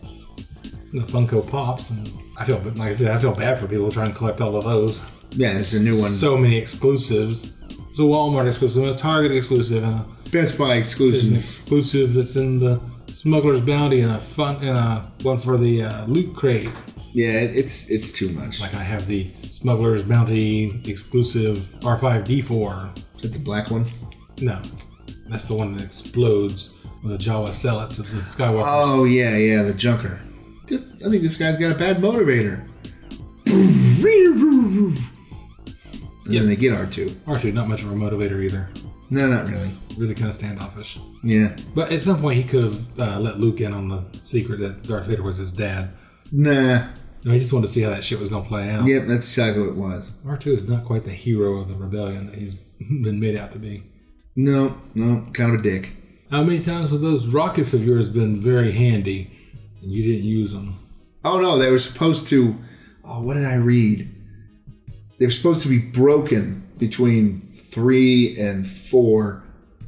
The 0.93 1.01
Funko 1.01 1.49
Pops, 1.49 1.91
and 1.91 2.11
I 2.37 2.45
feel, 2.45 2.59
like 2.59 2.91
I 2.91 2.95
said, 2.95 3.11
I 3.13 3.19
feel 3.19 3.35
bad 3.35 3.59
for 3.59 3.67
people 3.67 3.91
trying 3.91 4.09
to 4.09 4.13
collect 4.15 4.41
all 4.41 4.57
of 4.57 4.65
those. 4.65 5.01
Yeah, 5.31 5.55
there's 5.55 5.73
a 5.73 5.81
new 5.81 5.99
one. 5.99 6.11
So 6.11 6.37
many 6.37 6.59
exclusives. 6.59 7.53
It's 7.91 7.99
a 7.99 8.03
Walmart 8.03 8.47
exclusive, 8.49 8.85
a 8.85 8.95
Target 8.95 9.33
exclusive, 9.33 9.83
and 9.85 10.01
a, 10.01 10.31
Best 10.31 10.59
Buy 10.59 10.69
there's 10.69 10.77
an 10.77 10.81
exclusive. 10.81 11.37
exclusive 11.37 12.15
that's 12.15 12.37
in 12.37 12.59
the 12.59 12.81
Smuggler's 13.13 13.61
Bounty, 13.61 14.01
and 14.01 14.13
a 14.13 14.19
fun, 14.19 14.57
and 14.57 14.77
a 14.77 15.11
one 15.23 15.39
for 15.39 15.57
the 15.57 15.83
uh, 15.85 16.07
Loot 16.07 16.35
Crate. 16.35 16.71
Yeah, 17.13 17.33
it, 17.41 17.55
it's 17.57 17.89
it's 17.91 18.11
too 18.11 18.31
much. 18.31 18.61
Like 18.61 18.75
I 18.75 18.83
have 18.83 19.07
the 19.07 19.31
Smuggler's 19.51 20.03
Bounty 20.03 20.81
exclusive 20.87 21.59
R5D4. 21.81 22.99
Is 23.17 23.23
that 23.23 23.33
the 23.33 23.39
black 23.39 23.71
one? 23.71 23.85
No, 24.41 24.61
that's 25.33 25.49
the 25.49 25.55
one 25.55 25.77
that 25.77 25.83
explodes 25.83 26.79
when 27.01 27.13
the 27.13 27.19
Jawa 27.19 27.53
sell 27.53 27.81
it 27.81 27.91
to 27.95 28.03
the 28.03 28.21
Skywalkers. 28.21 28.65
Oh 28.67 29.05
yeah, 29.05 29.37
yeah, 29.37 29.63
the 29.63 29.75
junker. 29.75 30.21
Just, 30.67 30.85
I 31.05 31.11
think 31.11 31.23
this 31.23 31.37
guy's 31.37 31.57
got 31.57 31.73
a 31.73 31.75
bad 31.75 31.97
motivator. 31.99 32.69
And 36.25 36.35
then 36.35 36.47
they 36.47 36.57
get 36.57 36.73
R2. 36.73 37.11
R2, 37.25 37.53
not 37.53 37.69
much 37.69 37.83
of 37.83 37.91
a 37.91 37.95
motivator 37.95 38.43
either. 38.43 38.69
No, 39.11 39.27
not 39.27 39.47
really. 39.49 39.71
Really 39.97 40.15
kind 40.15 40.29
of 40.29 40.35
standoffish. 40.35 40.99
Yeah. 41.23 41.57
But 41.75 41.93
at 41.93 42.01
some 42.01 42.21
point, 42.21 42.37
he 42.37 42.45
could 42.45 42.65
have 42.65 43.01
uh, 43.01 43.21
let 43.21 43.41
Luke 43.41 43.61
in 43.61 43.75
on 43.75 43.89
the 43.89 44.05
secret 44.23 44.61
that 44.61 44.85
Darth 44.85 45.07
Vader 45.07 45.23
was 45.23 45.37
his 45.37 45.53
dad. 45.53 45.91
Nah. 46.31 46.87
No, 47.25 47.33
he 47.33 47.39
just 47.39 47.53
wanted 47.53 47.67
to 47.67 47.73
see 47.73 47.83
how 47.83 47.91
that 47.91 48.05
shit 48.05 48.19
was 48.19 48.29
going 48.29 48.43
to 48.43 48.49
play 48.49 48.71
out. 48.71 48.87
Yep, 48.87 49.07
that's 49.07 49.27
exactly 49.27 49.63
what 49.63 49.71
it 49.71 49.77
was. 49.77 50.11
R2 50.25 50.47
is 50.55 50.69
not 50.69 50.85
quite 50.85 51.05
the 51.05 51.11
hero 51.11 51.59
of 51.59 51.69
the 51.69 51.75
rebellion 51.75 52.27
that 52.31 52.39
he's 52.39 52.55
been 52.79 53.21
made 53.21 53.37
out 53.37 53.53
to 53.53 53.59
be. 53.59 53.83
No, 54.35 54.77
no, 54.95 55.27
kind 55.33 55.55
of 55.55 55.61
a 55.61 55.63
dick. 55.63 55.93
How 56.31 56.43
many 56.43 56.61
times 56.63 56.91
have 56.91 57.01
those 57.01 57.27
rockets 57.27 57.75
of 57.75 57.85
yours 57.85 58.09
been 58.09 58.41
very 58.41 58.73
handy 58.73 59.31
and 59.83 59.93
you 59.93 60.03
didn't 60.03 60.27
use 60.27 60.53
them? 60.53 60.77
Oh 61.25 61.39
no, 61.41 61.59
they 61.59 61.71
were 61.71 61.79
supposed 61.79 62.27
to. 62.29 62.57
Oh, 63.05 63.21
what 63.23 63.35
did 63.35 63.45
I 63.45 63.55
read? 63.57 64.09
They're 65.19 65.31
supposed 65.31 65.63
to 65.63 65.69
be 65.69 65.79
broken 65.79 66.67
between 66.79 67.43
three 67.43 68.39
and 68.41 68.67
four. 68.67 69.43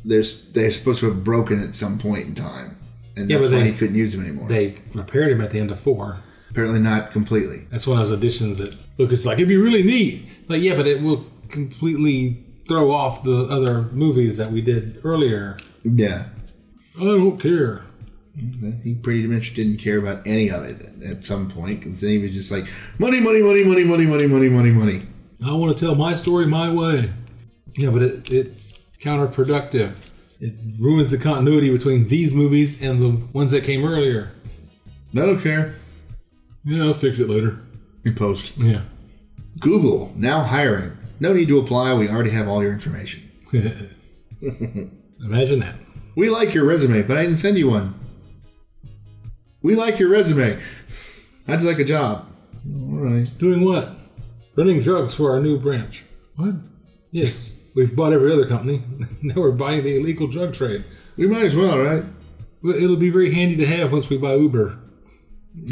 There's 0.04 0.50
they're 0.52 0.70
supposed 0.70 1.00
to 1.00 1.06
have 1.06 1.24
broken 1.24 1.62
at 1.62 1.74
some 1.74 1.98
point 1.98 2.26
in 2.26 2.34
time, 2.34 2.76
and 3.16 3.30
Yeah, 3.30 3.38
that's 3.38 3.48
why 3.50 3.60
they- 3.60 3.70
he 3.70 3.76
couldn't 3.76 3.96
use 3.96 4.12
them 4.12 4.22
anymore. 4.24 4.48
They 4.48 4.74
repaired 4.92 5.32
him 5.32 5.40
at 5.40 5.50
the 5.50 5.58
end 5.60 5.70
of 5.70 5.80
four. 5.80 6.18
Apparently, 6.50 6.78
not 6.78 7.10
completely. 7.10 7.62
That's 7.70 7.86
one 7.86 7.98
of 8.00 8.06
those 8.06 8.16
additions 8.16 8.58
that 8.58 8.76
Lucas 8.98 9.20
is 9.20 9.26
like, 9.26 9.38
it'd 9.38 9.48
be 9.48 9.56
really 9.56 9.82
neat. 9.82 10.26
Like, 10.46 10.62
yeah, 10.62 10.76
but 10.76 10.86
it 10.86 11.02
will 11.02 11.24
completely 11.48 12.43
throw 12.66 12.90
off 12.92 13.22
the 13.22 13.44
other 13.44 13.82
movies 13.92 14.36
that 14.36 14.50
we 14.50 14.60
did 14.62 15.00
earlier. 15.04 15.58
Yeah, 15.82 16.26
I 16.98 17.04
don't 17.04 17.38
care. 17.38 17.84
he 18.82 18.94
pretty 18.94 19.26
much 19.26 19.54
didn't 19.54 19.76
care 19.78 19.98
about 19.98 20.26
any 20.26 20.50
of 20.50 20.64
it 20.64 20.82
at 21.04 21.24
some 21.24 21.48
point 21.50 21.80
because 21.80 22.00
then 22.00 22.10
he 22.10 22.18
was 22.18 22.32
just 22.32 22.50
like 22.50 22.64
money, 22.98 23.20
money, 23.20 23.42
money, 23.42 23.62
money, 23.64 23.84
money, 23.84 24.06
money, 24.06 24.26
money, 24.26 24.48
money, 24.48 24.70
money. 24.70 25.02
I 25.46 25.52
want 25.52 25.76
to 25.76 25.84
tell 25.84 25.94
my 25.94 26.14
story 26.14 26.46
my 26.46 26.72
way. 26.72 27.12
Yeah, 27.76 27.90
but 27.90 28.02
it, 28.02 28.30
it's 28.30 28.78
counterproductive. 29.00 29.92
It 30.40 30.54
ruins 30.80 31.10
the 31.10 31.18
continuity 31.18 31.70
between 31.70 32.08
these 32.08 32.32
movies 32.34 32.80
and 32.82 33.00
the 33.00 33.10
ones 33.32 33.50
that 33.50 33.62
came 33.64 33.84
earlier. 33.84 34.30
I 35.12 35.20
don't 35.26 35.40
care. 35.40 35.76
Yeah, 36.64 36.84
I'll 36.84 36.94
fix 36.94 37.18
it 37.18 37.28
later. 37.28 37.60
You 38.04 38.12
post 38.12 38.56
Yeah. 38.56 38.82
Google 39.60 40.12
now 40.16 40.42
hiring. 40.42 40.96
No 41.20 41.32
need 41.32 41.48
to 41.48 41.58
apply. 41.58 41.94
We 41.94 42.08
already 42.08 42.30
have 42.30 42.48
all 42.48 42.62
your 42.62 42.72
information. 42.72 43.30
Imagine 45.20 45.60
that. 45.60 45.76
We 46.16 46.28
like 46.28 46.54
your 46.54 46.64
resume, 46.64 47.02
but 47.02 47.16
I 47.16 47.22
didn't 47.22 47.38
send 47.38 47.56
you 47.58 47.70
one. 47.70 47.94
We 49.62 49.74
like 49.74 49.98
your 49.98 50.10
resume. 50.10 50.60
I'd 51.48 51.62
like 51.62 51.78
a 51.78 51.84
job. 51.84 52.26
All 52.66 52.98
right. 52.98 53.28
Doing 53.38 53.64
what? 53.64 53.96
Running 54.56 54.80
drugs 54.80 55.14
for 55.14 55.32
our 55.32 55.40
new 55.40 55.58
branch. 55.58 56.04
What? 56.36 56.54
Yes. 57.10 57.52
We've 57.74 57.94
bought 57.94 58.12
every 58.12 58.32
other 58.32 58.46
company. 58.46 58.82
now 59.22 59.34
we're 59.36 59.52
buying 59.52 59.82
the 59.82 59.96
illegal 59.96 60.26
drug 60.26 60.54
trade. 60.54 60.84
We 61.16 61.26
might 61.26 61.44
as 61.44 61.56
well, 61.56 61.78
right? 61.78 62.04
Well, 62.62 62.74
It'll 62.74 62.96
be 62.96 63.10
very 63.10 63.32
handy 63.32 63.56
to 63.56 63.66
have 63.66 63.92
once 63.92 64.08
we 64.08 64.18
buy 64.18 64.34
Uber. 64.34 64.78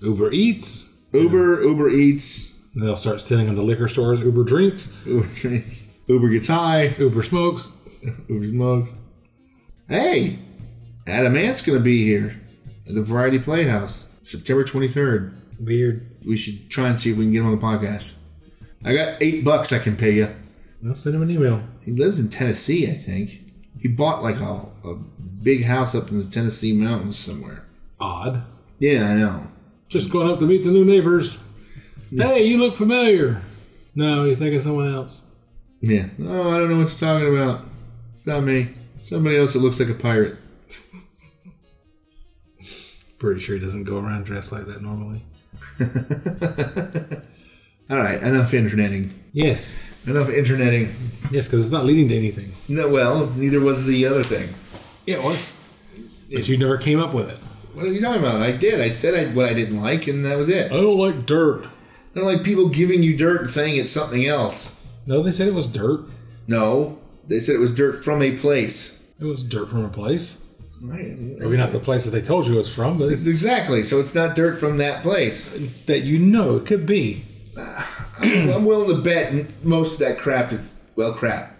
Uber 0.00 0.32
Eats. 0.32 0.86
Uber, 1.12 1.62
Uber 1.62 1.90
Eats, 1.90 2.49
They'll 2.74 2.96
start 2.96 3.20
sending 3.20 3.46
them 3.46 3.56
to 3.56 3.62
liquor 3.62 3.88
stores. 3.88 4.20
Uber 4.20 4.44
Drinks. 4.44 4.92
Uber 5.04 5.26
drinks, 5.34 5.84
Uber 6.06 6.28
gets 6.28 6.46
high, 6.46 6.94
Uber 6.98 7.22
Smokes. 7.22 7.68
Uber 8.28 8.48
smokes. 8.48 8.90
Hey, 9.88 10.38
Adam 11.06 11.36
Ant's 11.36 11.62
gonna 11.62 11.80
be 11.80 12.04
here 12.04 12.40
at 12.88 12.94
the 12.94 13.02
Variety 13.02 13.38
Playhouse, 13.38 14.06
September 14.22 14.64
23rd. 14.64 15.34
Weird. 15.58 16.16
We 16.24 16.36
should 16.36 16.70
try 16.70 16.88
and 16.88 16.98
see 16.98 17.10
if 17.10 17.16
we 17.16 17.24
can 17.24 17.32
get 17.32 17.40
him 17.40 17.46
on 17.46 17.52
the 17.52 17.58
podcast. 17.58 18.16
I 18.84 18.94
got 18.94 19.22
eight 19.22 19.44
bucks 19.44 19.72
I 19.72 19.78
can 19.78 19.96
pay 19.96 20.12
you. 20.12 20.34
I'll 20.86 20.94
send 20.94 21.14
him 21.14 21.22
an 21.22 21.30
email. 21.30 21.62
He 21.82 21.90
lives 21.92 22.18
in 22.18 22.30
Tennessee, 22.30 22.88
I 22.90 22.94
think. 22.94 23.42
He 23.78 23.88
bought 23.88 24.22
like 24.22 24.40
a, 24.40 24.70
a 24.84 24.94
big 25.42 25.64
house 25.64 25.94
up 25.94 26.10
in 26.10 26.18
the 26.18 26.24
Tennessee 26.24 26.72
mountains 26.72 27.18
somewhere. 27.18 27.66
Odd. 27.98 28.44
Yeah, 28.78 29.06
I 29.10 29.14
know. 29.14 29.46
Just 29.88 30.10
going 30.10 30.30
up 30.30 30.38
to 30.38 30.46
meet 30.46 30.62
the 30.62 30.70
new 30.70 30.84
neighbors. 30.84 31.38
Hey, 32.10 32.44
you 32.44 32.58
look 32.58 32.76
familiar. 32.76 33.40
No, 33.94 34.24
you're 34.24 34.34
thinking 34.34 34.60
someone 34.60 34.92
else. 34.92 35.22
Yeah. 35.80 36.06
Oh, 36.20 36.50
I 36.50 36.58
don't 36.58 36.68
know 36.68 36.78
what 36.78 36.88
you're 36.88 36.98
talking 36.98 37.36
about. 37.36 37.64
It's 38.14 38.26
not 38.26 38.42
me. 38.42 38.70
Somebody 39.00 39.36
else 39.36 39.52
that 39.52 39.60
looks 39.60 39.78
like 39.78 39.88
a 39.88 39.94
pirate. 39.94 40.36
Pretty 43.18 43.40
sure 43.40 43.56
he 43.56 43.64
doesn't 43.64 43.84
go 43.84 43.98
around 43.98 44.24
dressed 44.24 44.50
like 44.50 44.66
that 44.66 44.82
normally. 44.82 45.22
All 47.90 47.98
right, 47.98 48.20
enough 48.22 48.54
interneting. 48.54 49.12
Yes. 49.32 49.78
Enough 50.06 50.30
interneting. 50.30 50.92
Yes, 51.30 51.46
because 51.46 51.62
it's 51.62 51.72
not 51.72 51.84
leading 51.84 52.08
to 52.08 52.16
anything. 52.16 52.52
No, 52.68 52.88
well, 52.88 53.26
neither 53.30 53.60
was 53.60 53.86
the 53.86 54.04
other 54.06 54.24
thing. 54.24 54.48
Yeah, 55.06 55.16
it 55.16 55.22
was. 55.22 55.52
But 56.32 56.48
you 56.48 56.58
never 56.58 56.76
came 56.76 56.98
up 56.98 57.14
with 57.14 57.30
it. 57.30 57.38
What 57.74 57.86
are 57.86 57.88
you 57.88 58.00
talking 58.00 58.22
about? 58.22 58.42
I 58.42 58.52
did. 58.52 58.80
I 58.80 58.88
said 58.88 59.14
I, 59.14 59.32
what 59.32 59.46
I 59.46 59.54
didn't 59.54 59.80
like, 59.80 60.08
and 60.08 60.24
that 60.24 60.36
was 60.36 60.48
it. 60.48 60.72
I 60.72 60.76
don't 60.76 60.98
like 60.98 61.26
dirt. 61.26 61.66
I 62.14 62.18
don't 62.18 62.26
like 62.26 62.42
people 62.44 62.68
giving 62.68 63.02
you 63.02 63.16
dirt 63.16 63.40
and 63.42 63.50
saying 63.50 63.76
it's 63.76 63.90
something 63.92 64.26
else. 64.26 64.80
No, 65.06 65.22
they 65.22 65.32
said 65.32 65.48
it 65.48 65.54
was 65.54 65.66
dirt. 65.66 66.04
No, 66.46 66.98
they 67.28 67.38
said 67.40 67.54
it 67.54 67.60
was 67.60 67.74
dirt 67.74 68.04
from 68.04 68.22
a 68.22 68.36
place. 68.36 69.02
It 69.20 69.24
was 69.24 69.44
dirt 69.44 69.68
from 69.70 69.84
a 69.84 69.88
place. 69.88 70.38
Right. 70.82 71.16
Maybe 71.18 71.56
not 71.56 71.72
the 71.72 71.78
place 71.78 72.04
that 72.04 72.10
they 72.10 72.22
told 72.22 72.46
you 72.46 72.58
it's 72.58 72.72
from, 72.72 72.98
but 72.98 73.12
It's 73.12 73.22
it's 73.22 73.28
exactly. 73.28 73.84
So 73.84 74.00
it's 74.00 74.14
not 74.14 74.34
dirt 74.34 74.58
from 74.58 74.78
that 74.78 75.02
place. 75.02 75.50
that 75.86 76.00
you 76.00 76.18
know 76.18 76.56
it 76.56 76.66
could 76.66 76.86
be. 76.86 77.24
I'm 78.20 78.64
willing 78.64 78.88
to 78.96 79.02
bet 79.02 79.62
most 79.64 80.00
of 80.00 80.08
that 80.08 80.18
crap 80.18 80.52
is 80.52 80.82
well 80.96 81.12
crap. 81.12 81.56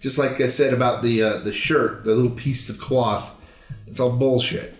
Just 0.00 0.18
like 0.18 0.40
I 0.40 0.46
said 0.46 0.72
about 0.72 1.02
the 1.02 1.22
uh, 1.22 1.38
the 1.38 1.52
shirt, 1.52 2.04
the 2.04 2.14
little 2.14 2.30
piece 2.30 2.68
of 2.70 2.78
cloth, 2.78 3.34
it's 3.86 4.00
all 4.00 4.16
bullshit. 4.16 4.74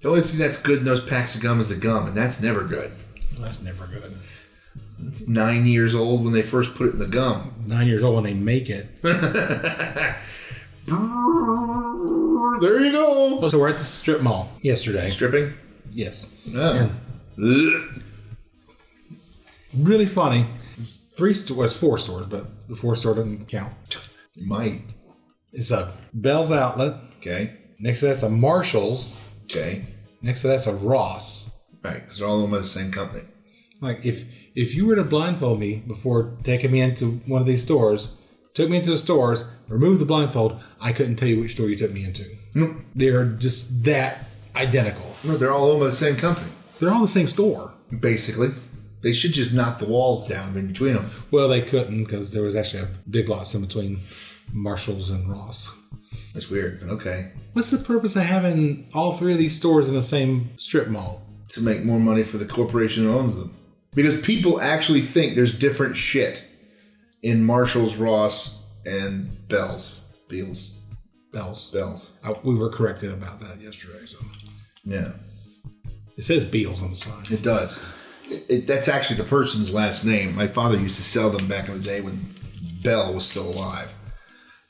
The 0.00 0.08
only 0.08 0.20
thing 0.22 0.38
that's 0.38 0.62
good 0.62 0.78
in 0.78 0.84
those 0.84 1.00
packs 1.04 1.34
of 1.34 1.42
gum 1.42 1.58
is 1.58 1.68
the 1.68 1.74
gum, 1.76 2.06
and 2.06 2.16
that's 2.16 2.40
never 2.40 2.62
good. 2.62 2.92
That's 3.38 3.60
never 3.60 3.86
good. 3.86 4.16
It's 5.06 5.28
nine 5.28 5.66
years 5.66 5.94
old 5.94 6.24
when 6.24 6.32
they 6.32 6.42
first 6.42 6.74
put 6.76 6.88
it 6.88 6.92
in 6.94 6.98
the 6.98 7.06
gum. 7.06 7.54
Nine 7.66 7.86
years 7.86 8.02
old 8.02 8.16
when 8.16 8.24
they 8.24 8.34
make 8.34 8.68
it. 8.70 8.88
There 12.60 12.80
you 12.80 12.90
go. 12.90 13.38
Oh, 13.40 13.48
so 13.48 13.58
we're 13.58 13.68
at 13.68 13.78
the 13.78 13.84
strip 13.84 14.20
mall 14.20 14.50
yesterday. 14.62 15.10
Stripping. 15.10 15.52
Yes. 15.92 16.34
Oh. 16.56 16.90
Ugh. 17.40 18.02
Really 19.76 20.06
funny. 20.06 20.44
It's 20.76 20.94
three 21.16 21.34
stores, 21.34 21.76
four 21.76 21.98
stores, 21.98 22.26
but 22.26 22.68
the 22.68 22.74
fourth 22.74 22.98
store 22.98 23.14
doesn't 23.14 23.46
count. 23.46 23.72
Might. 24.36 24.82
It's 25.52 25.70
a 25.70 25.92
Bell's 26.12 26.50
Outlet. 26.50 26.94
Okay. 27.18 27.54
Next 27.78 28.00
to 28.00 28.06
that's 28.06 28.24
a 28.24 28.28
Marshalls. 28.30 29.16
Okay. 29.44 29.86
Next 30.20 30.42
to 30.42 30.48
that's 30.48 30.66
a 30.66 30.74
Ross. 30.74 31.50
Right, 31.84 32.00
because 32.00 32.18
they're 32.18 32.26
all 32.26 32.42
owned 32.42 32.50
by 32.50 32.58
the 32.58 32.64
same 32.64 32.90
company. 32.90 33.24
Like 33.80 34.04
if 34.04 34.24
if 34.54 34.74
you 34.74 34.86
were 34.86 34.96
to 34.96 35.04
blindfold 35.04 35.60
me 35.60 35.82
before 35.86 36.36
taking 36.42 36.72
me 36.72 36.80
into 36.80 37.12
one 37.26 37.40
of 37.40 37.46
these 37.46 37.62
stores 37.62 38.16
took 38.58 38.68
me 38.68 38.78
into 38.78 38.90
the 38.90 38.98
stores, 38.98 39.44
removed 39.68 40.00
the 40.00 40.04
blindfold, 40.04 40.58
I 40.80 40.92
couldn't 40.92 41.14
tell 41.14 41.28
you 41.28 41.38
which 41.38 41.52
store 41.52 41.68
you 41.68 41.76
took 41.76 41.92
me 41.92 42.04
into. 42.04 42.24
Nope. 42.54 42.76
They're 42.92 43.24
just 43.24 43.84
that 43.84 44.24
identical. 44.56 45.14
No, 45.22 45.36
they're 45.36 45.52
all 45.52 45.70
owned 45.70 45.78
by 45.78 45.86
the 45.86 45.92
same 45.92 46.16
company. 46.16 46.50
They're 46.80 46.92
all 46.92 47.02
the 47.02 47.06
same 47.06 47.28
store. 47.28 47.72
Basically, 48.00 48.48
they 49.02 49.12
should 49.12 49.32
just 49.32 49.54
knock 49.54 49.78
the 49.78 49.86
wall 49.86 50.26
down 50.26 50.56
in 50.56 50.66
between 50.66 50.94
them. 50.94 51.10
Well, 51.30 51.48
they 51.48 51.62
couldn't 51.62 52.02
because 52.02 52.32
there 52.32 52.42
was 52.42 52.56
actually 52.56 52.82
a 52.82 52.88
big 53.08 53.28
lots 53.28 53.54
in 53.54 53.60
between 53.60 54.00
Marshalls 54.52 55.10
and 55.10 55.30
Ross. 55.30 55.72
That's 56.34 56.50
weird, 56.50 56.80
but 56.80 56.88
okay. 56.90 57.30
What's 57.52 57.70
the 57.70 57.78
purpose 57.78 58.16
of 58.16 58.22
having 58.22 58.88
all 58.92 59.12
three 59.12 59.32
of 59.32 59.38
these 59.38 59.56
stores 59.56 59.88
in 59.88 59.94
the 59.94 60.02
same 60.02 60.50
strip 60.56 60.88
mall? 60.88 61.22
To 61.50 61.62
make 61.62 61.84
more 61.84 62.00
money 62.00 62.24
for 62.24 62.36
the 62.36 62.44
corporation 62.44 63.06
that 63.06 63.12
owns 63.12 63.36
them, 63.36 63.56
because 63.98 64.20
people 64.20 64.60
actually 64.60 65.00
think 65.00 65.34
there's 65.34 65.52
different 65.52 65.96
shit 65.96 66.44
in 67.24 67.42
Marshalls, 67.42 67.96
Ross, 67.96 68.64
and 68.86 69.48
Bell's. 69.48 70.02
Beals, 70.28 70.84
Bells. 71.32 71.72
Bell's. 71.72 72.12
I, 72.22 72.32
we 72.44 72.54
were 72.54 72.70
corrected 72.70 73.10
about 73.10 73.40
that 73.40 73.60
yesterday. 73.60 74.06
So 74.06 74.18
Yeah, 74.84 75.14
it 76.16 76.22
says 76.22 76.44
Beals 76.44 76.80
on 76.80 76.90
the 76.90 76.96
side. 76.96 77.32
it 77.32 77.42
does. 77.42 77.76
It, 78.30 78.46
it, 78.48 78.66
that's 78.68 78.86
actually 78.86 79.16
the 79.16 79.24
person's 79.24 79.74
last 79.74 80.04
name. 80.04 80.32
My 80.36 80.46
father 80.46 80.78
used 80.78 80.94
to 80.98 81.02
sell 81.02 81.30
them 81.30 81.48
back 81.48 81.68
in 81.68 81.74
the 81.74 81.82
day 81.82 82.00
when 82.00 82.36
Bell 82.84 83.12
was 83.12 83.26
still 83.26 83.52
alive, 83.52 83.92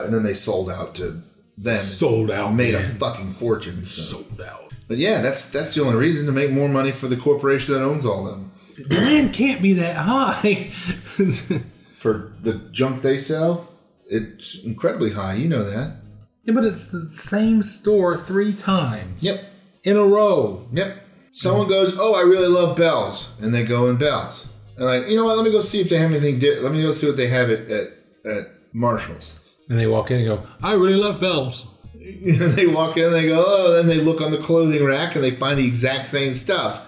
and 0.01 0.15
then 0.15 0.23
they 0.23 0.33
sold 0.33 0.71
out 0.71 0.95
to 0.95 1.23
them. 1.59 1.77
Sold 1.77 2.31
out, 2.31 2.55
made 2.55 2.75
a 2.75 2.83
fucking 2.83 3.35
fortune. 3.35 3.85
So. 3.85 4.23
Sold 4.23 4.41
out. 4.41 4.73
But 4.89 4.97
yeah, 4.97 5.21
that's 5.21 5.51
that's 5.51 5.75
the 5.75 5.85
only 5.85 5.99
reason 5.99 6.25
to 6.25 6.33
make 6.33 6.51
more 6.51 6.71
money 6.71 6.93
for 6.93 7.09
the 7.09 7.17
corporation 7.19 7.75
that 7.75 7.83
owns 7.83 8.07
all 8.07 8.25
them. 8.25 8.53
Demand 8.89 9.33
can't 9.33 9.61
be 9.63 9.73
that 9.75 9.97
high. 9.97 10.65
For 11.99 12.33
the 12.43 12.55
junk 12.73 13.03
they 13.03 13.19
sell, 13.19 13.69
it's 14.07 14.63
incredibly 14.65 15.11
high. 15.13 15.35
You 15.35 15.49
know 15.49 15.65
that. 15.65 15.97
yeah, 16.45 16.55
but 16.55 16.65
it's 16.65 16.89
the 16.89 17.11
same 17.11 17.63
store 17.63 18.17
three 18.17 18.53
times 18.53 19.23
Yep. 19.25 19.45
in 19.85 19.97
a 19.97 20.05
row. 20.05 20.67
Yep. 20.73 21.05
Someone 21.33 21.69
goes, 21.69 21.97
"Oh, 21.99 22.15
I 22.15 22.23
really 22.23 22.47
love 22.49 22.77
Bell's," 22.77 23.37
and 23.43 23.53
they 23.53 23.65
go 23.65 23.89
in 23.91 23.97
Bell's, 23.97 24.47
and 24.77 24.87
like, 24.87 25.09
you 25.09 25.17
know 25.17 25.25
what? 25.25 25.37
Let 25.37 25.45
me 25.45 25.51
go 25.53 25.61
see 25.61 25.81
if 25.81 25.89
they 25.89 25.99
have 25.99 26.11
anything. 26.11 26.39
Di- 26.39 26.59
Let 26.61 26.73
me 26.73 26.83
go 26.83 26.93
see 26.93 27.07
what 27.07 27.17
they 27.17 27.29
have 27.29 27.51
at 27.51 27.69
at, 27.69 27.87
at 28.25 28.47
Marshalls. 28.73 29.39
And 29.69 29.79
they 29.79 29.87
walk 29.87 30.11
in 30.11 30.19
and 30.21 30.27
go, 30.27 30.43
I 30.63 30.73
really 30.75 30.95
love 30.95 31.21
bells. 31.21 31.67
and 31.95 32.53
they 32.55 32.67
walk 32.67 32.97
in, 32.97 33.05
and 33.05 33.15
they 33.15 33.27
go, 33.29 33.45
"Oh," 33.47 33.79
and 33.79 33.89
then 33.89 33.97
they 33.99 34.03
look 34.03 34.21
on 34.21 34.31
the 34.31 34.39
clothing 34.39 34.83
rack 34.85 35.15
and 35.17 35.23
they 35.25 35.33
find 35.33 35.59
the 35.59 35.67
exact 35.67 36.07
same 36.09 36.35
stuff. 36.35 36.85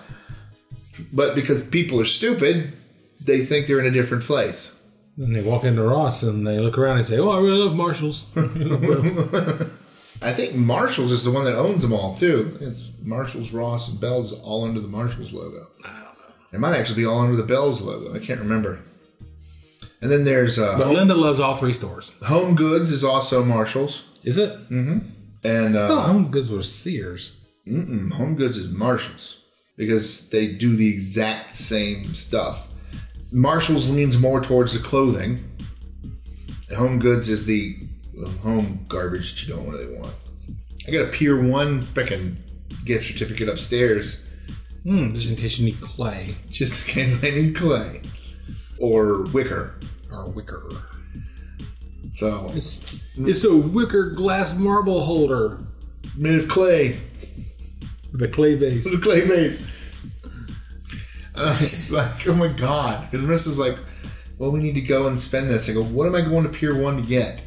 But 1.13 1.35
because 1.35 1.63
people 1.67 2.01
are 2.01 2.05
stupid, 2.05 2.73
they 3.21 3.45
think 3.45 3.67
they're 3.67 3.81
in 3.81 3.87
a 3.87 3.91
different 3.91 4.25
place. 4.25 4.77
And 5.17 5.35
they 5.35 5.43
walk 5.43 5.65
into 5.65 5.83
Ross 5.83 6.23
and 6.23 6.47
they 6.47 6.59
look 6.59 6.79
around 6.79 6.99
and 6.99 7.07
say, 7.07 7.19
Oh, 7.19 7.31
I 7.31 7.41
really 7.41 7.59
love 7.59 7.75
Marshalls. 7.77 8.25
I 10.23 10.33
think 10.35 10.55
Marshalls 10.55 11.11
is 11.13 11.25
the 11.25 11.31
one 11.31 11.45
that 11.45 11.57
owns 11.57 11.83
them 11.83 11.93
all 11.93 12.15
too. 12.15 12.57
It's 12.61 12.93
Marshalls, 13.03 13.53
Ross, 13.53 13.89
and 13.89 14.01
Bell's 14.01 14.33
all 14.43 14.65
under 14.65 14.81
the 14.81 14.89
Marshalls 14.89 15.33
logo. 15.33 15.67
I 15.85 15.89
don't 15.89 16.03
know. 16.05 16.35
It 16.53 16.61
might 16.61 16.77
actually 16.77 16.97
be 17.03 17.07
all 17.07 17.21
under 17.21 17.37
the 17.37 17.43
Bell's 17.43 17.81
logo. 17.81 18.15
I 18.15 18.19
can't 18.19 18.41
remember. 18.41 18.81
And 20.03 20.11
then 20.11 20.25
there's 20.25 20.59
uh, 20.59 20.77
But 20.79 20.89
Linda 20.89 21.15
loves 21.15 21.41
all 21.41 21.55
three 21.57 21.73
stores. 21.73 22.15
Home 22.23 22.55
Goods 22.55 22.91
is 22.91 23.05
also 23.05 23.45
Marshalls, 23.45 24.05
Is 24.23 24.37
it? 24.39 24.53
Mm-hmm. 24.71 24.99
And 25.45 25.77
uh, 25.77 25.89
Oh, 25.91 26.01
Home 26.01 26.31
Goods 26.31 26.51
was 26.51 26.71
Sears. 26.75 27.37
mm-mm, 27.67 28.13
Home 28.13 28.35
Goods 28.37 28.57
is 28.59 28.69
Marshalls 28.69 29.43
because 29.81 30.29
they 30.29 30.47
do 30.47 30.77
the 30.77 30.87
exact 30.87 31.57
same 31.57 32.15
stuff. 32.15 32.69
Marshalls 33.33 33.89
leans 33.89 34.19
more 34.19 34.41
towards 34.43 34.75
the 34.75 34.79
clothing. 34.87 35.43
Home 36.77 36.99
Goods 36.99 37.31
is 37.31 37.47
the 37.47 37.77
home 38.43 38.85
garbage 38.89 39.31
that 39.33 39.49
you 39.49 39.55
don't 39.57 39.69
really 39.71 39.99
want. 39.99 40.13
I 40.87 40.91
got 40.91 41.07
a 41.07 41.09
Pier 41.09 41.43
One 41.43 41.83
freaking 41.83 42.37
gift 42.85 43.07
certificate 43.07 43.49
upstairs 43.49 44.27
Hmm, 44.85 45.13
just 45.13 45.31
in 45.31 45.37
case 45.37 45.59
you 45.59 45.67
need 45.67 45.81
clay 45.81 46.37
just 46.49 46.87
in 46.89 46.95
case 46.95 47.23
I 47.23 47.31
need 47.31 47.55
clay 47.57 48.01
or 48.79 49.23
wicker. 49.25 49.79
or 50.13 50.29
wicker. 50.31 50.71
So 52.13 52.51
It's, 52.55 52.83
it's 53.17 53.45
a 53.45 53.55
wicker 53.57 54.11
glass 54.11 54.55
marble 54.57 55.03
holder 55.03 55.59
made 56.17 56.39
of 56.39 56.49
clay. 56.49 56.99
A 58.21 58.29
clay 58.29 58.55
base. 58.57 58.91
the 58.91 58.99
clay 58.99 59.27
base. 59.27 59.65
And 61.35 61.49
I 61.49 61.61
was 61.61 61.93
like, 61.93 62.27
oh 62.27 62.35
my 62.35 62.49
god. 62.49 63.11
Because 63.11 63.27
Marissa's 63.27 63.59
like, 63.59 63.79
well, 64.39 64.51
we 64.51 64.61
need 64.61 64.75
to 64.75 64.81
go 64.81 65.07
and 65.07 65.21
spend 65.21 65.51
this. 65.51 65.69
I 65.69 65.73
go, 65.73 65.85
what 65.85 66.07
am 66.07 66.15
I 66.15 66.23
going 66.23 66.45
to 66.45 66.49
Pier 66.49 66.75
1 66.75 66.97
to 66.97 67.03
get? 67.03 67.43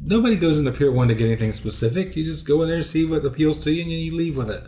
Nobody 0.00 0.36
goes 0.36 0.58
into 0.58 0.72
Pier 0.72 0.92
1 0.92 1.08
to 1.08 1.14
get 1.14 1.26
anything 1.26 1.52
specific. 1.52 2.14
You 2.16 2.24
just 2.24 2.46
go 2.46 2.62
in 2.62 2.68
there 2.68 2.78
and 2.78 2.86
see 2.86 3.06
what 3.06 3.24
appeals 3.24 3.62
to 3.64 3.72
you 3.72 3.82
and 3.82 3.90
then 3.90 3.98
you 3.98 4.14
leave 4.14 4.36
with 4.36 4.50
it. 4.50 4.62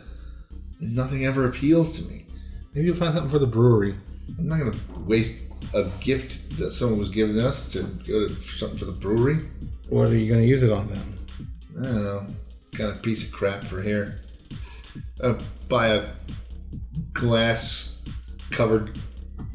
Nothing 0.79 1.25
ever 1.25 1.45
appeals 1.47 1.97
to 1.97 2.09
me. 2.09 2.25
Maybe 2.73 2.87
you'll 2.87 2.95
find 2.95 3.13
something 3.13 3.29
for 3.29 3.39
the 3.39 3.47
brewery. 3.47 3.95
I'm 4.37 4.47
not 4.47 4.59
going 4.59 4.71
to 4.71 4.79
waste 5.05 5.43
a 5.73 5.89
gift 5.99 6.57
that 6.57 6.71
someone 6.73 6.99
was 6.99 7.09
giving 7.09 7.39
us 7.39 7.71
to 7.73 7.83
go 7.83 8.27
to 8.27 8.35
for 8.35 8.55
something 8.55 8.77
for 8.77 8.85
the 8.85 8.91
brewery. 8.91 9.39
What 9.89 10.09
are 10.09 10.17
you 10.17 10.27
going 10.27 10.41
to 10.41 10.47
use 10.47 10.63
it 10.63 10.71
on 10.71 10.87
then? 10.87 11.17
I 11.79 11.83
don't 11.85 12.03
know. 12.03 12.27
Kind 12.73 12.91
of 12.91 13.01
piece 13.01 13.27
of 13.27 13.33
crap 13.33 13.63
for 13.63 13.81
here. 13.81 14.21
Uh, 15.21 15.39
buy 15.67 15.87
a 15.87 16.09
glass 17.13 18.01
covered 18.51 18.97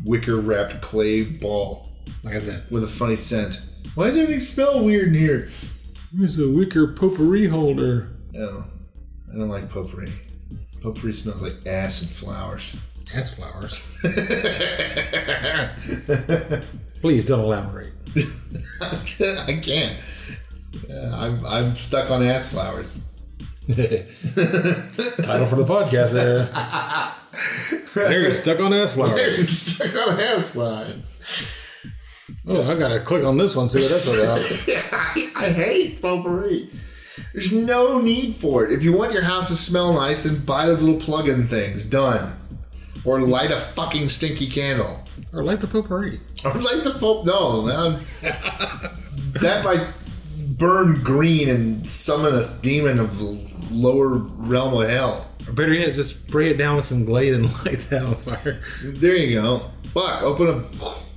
wicker 0.05 0.40
wrapped 0.40 0.81
clay 0.81 1.22
ball 1.22 1.88
Like 2.25 2.35
I 2.35 2.40
said, 2.40 2.64
with 2.70 2.83
a 2.85 2.88
funny 2.88 3.16
scent. 3.16 3.61
Why 3.94 4.09
does 4.09 4.16
everything 4.16 4.40
smell 4.40 4.85
weird 4.85 5.09
in 5.09 5.14
here? 5.14 5.48
it's 6.18 6.38
a 6.38 6.48
wicker 6.48 6.88
potpourri 6.88 7.46
holder. 7.46 8.09
No, 8.33 8.64
I 9.33 9.38
don't 9.38 9.48
like 9.48 9.70
potpourri. 9.70 10.12
Potpourri 10.83 11.14
smells 11.14 11.42
like 11.42 11.66
ass 11.66 12.03
and 12.03 12.11
flowers. 12.11 12.77
Ass 13.14 13.35
flowers. 13.35 13.81
Please 17.01 17.25
don't 17.25 17.40
elaborate. 17.40 17.92
I 18.81 19.61
can't. 19.62 19.96
Uh, 20.90 21.11
I'm, 21.14 21.46
I'm 21.46 21.77
stuck 21.77 22.11
on 22.11 22.22
ass 22.22 22.53
flowers. 22.53 23.09
Title 23.68 25.46
for 25.46 25.55
the 25.57 25.64
podcast 25.64 26.12
there. 26.12 26.46
there 27.94 28.20
you're 28.22 28.35
stuck 28.35 28.59
on 28.59 28.72
ass 28.72 28.90
I'm 28.92 29.07
flowers. 29.09 29.48
stuck 29.48 29.94
on 30.09 30.20
ass 30.20 30.53
flowers. 30.53 31.16
Oh, 32.44 32.68
I 32.68 32.77
gotta 32.77 32.98
click 33.01 33.25
on 33.25 33.37
this 33.37 33.55
one, 33.55 33.68
see 33.68 33.81
what 33.81 33.90
that's 33.90 34.09
about. 34.09 34.40
I, 34.40 35.31
I 35.37 35.53
hate 35.53 36.03
potpourri. 36.03 36.70
There's 37.33 37.53
no 37.53 38.01
need 38.01 38.35
for 38.35 38.66
it. 38.66 38.72
If 38.72 38.83
you 38.83 38.92
want 38.96 39.12
your 39.12 39.22
house 39.22 39.46
to 39.48 39.55
smell 39.57 39.92
nice, 39.92 40.25
then 40.25 40.40
buy 40.44 40.66
those 40.66 40.83
little 40.83 41.01
plug-in 41.01 41.46
things. 41.46 41.85
Done. 41.85 42.37
Or 43.05 43.20
light 43.20 43.53
a 43.53 43.61
fucking 43.61 44.09
stinky 44.09 44.48
candle. 44.48 45.05
Or 45.33 45.44
light 45.44 45.61
the 45.61 45.68
potpourri. 45.68 46.20
Or 46.44 46.53
light 46.55 46.83
the 46.83 46.94
pope. 46.98 47.27
No, 47.27 47.62
that, 47.66 48.92
that 49.40 49.64
might 49.64 49.87
burn 50.59 51.03
green 51.03 51.48
and 51.48 51.88
summon 51.88 52.35
a 52.35 52.44
demon 52.61 52.98
of 52.98 53.18
the 53.18 53.52
lower 53.73 54.09
realm 54.17 54.81
of 54.81 54.89
hell. 54.89 55.29
Or 55.47 55.53
better 55.53 55.73
yet, 55.73 55.93
just 55.95 56.21
spray 56.27 56.51
it 56.51 56.57
down 56.57 56.77
with 56.77 56.85
some 56.85 57.05
Glade 57.05 57.35
and 57.35 57.45
light 57.65 57.79
that 57.91 58.05
on 58.05 58.17
fire. 58.17 58.63
There 58.83 59.17
you 59.17 59.41
go. 59.41 59.71
Fuck. 59.93 60.23
Open 60.23 60.49
a 60.49 60.65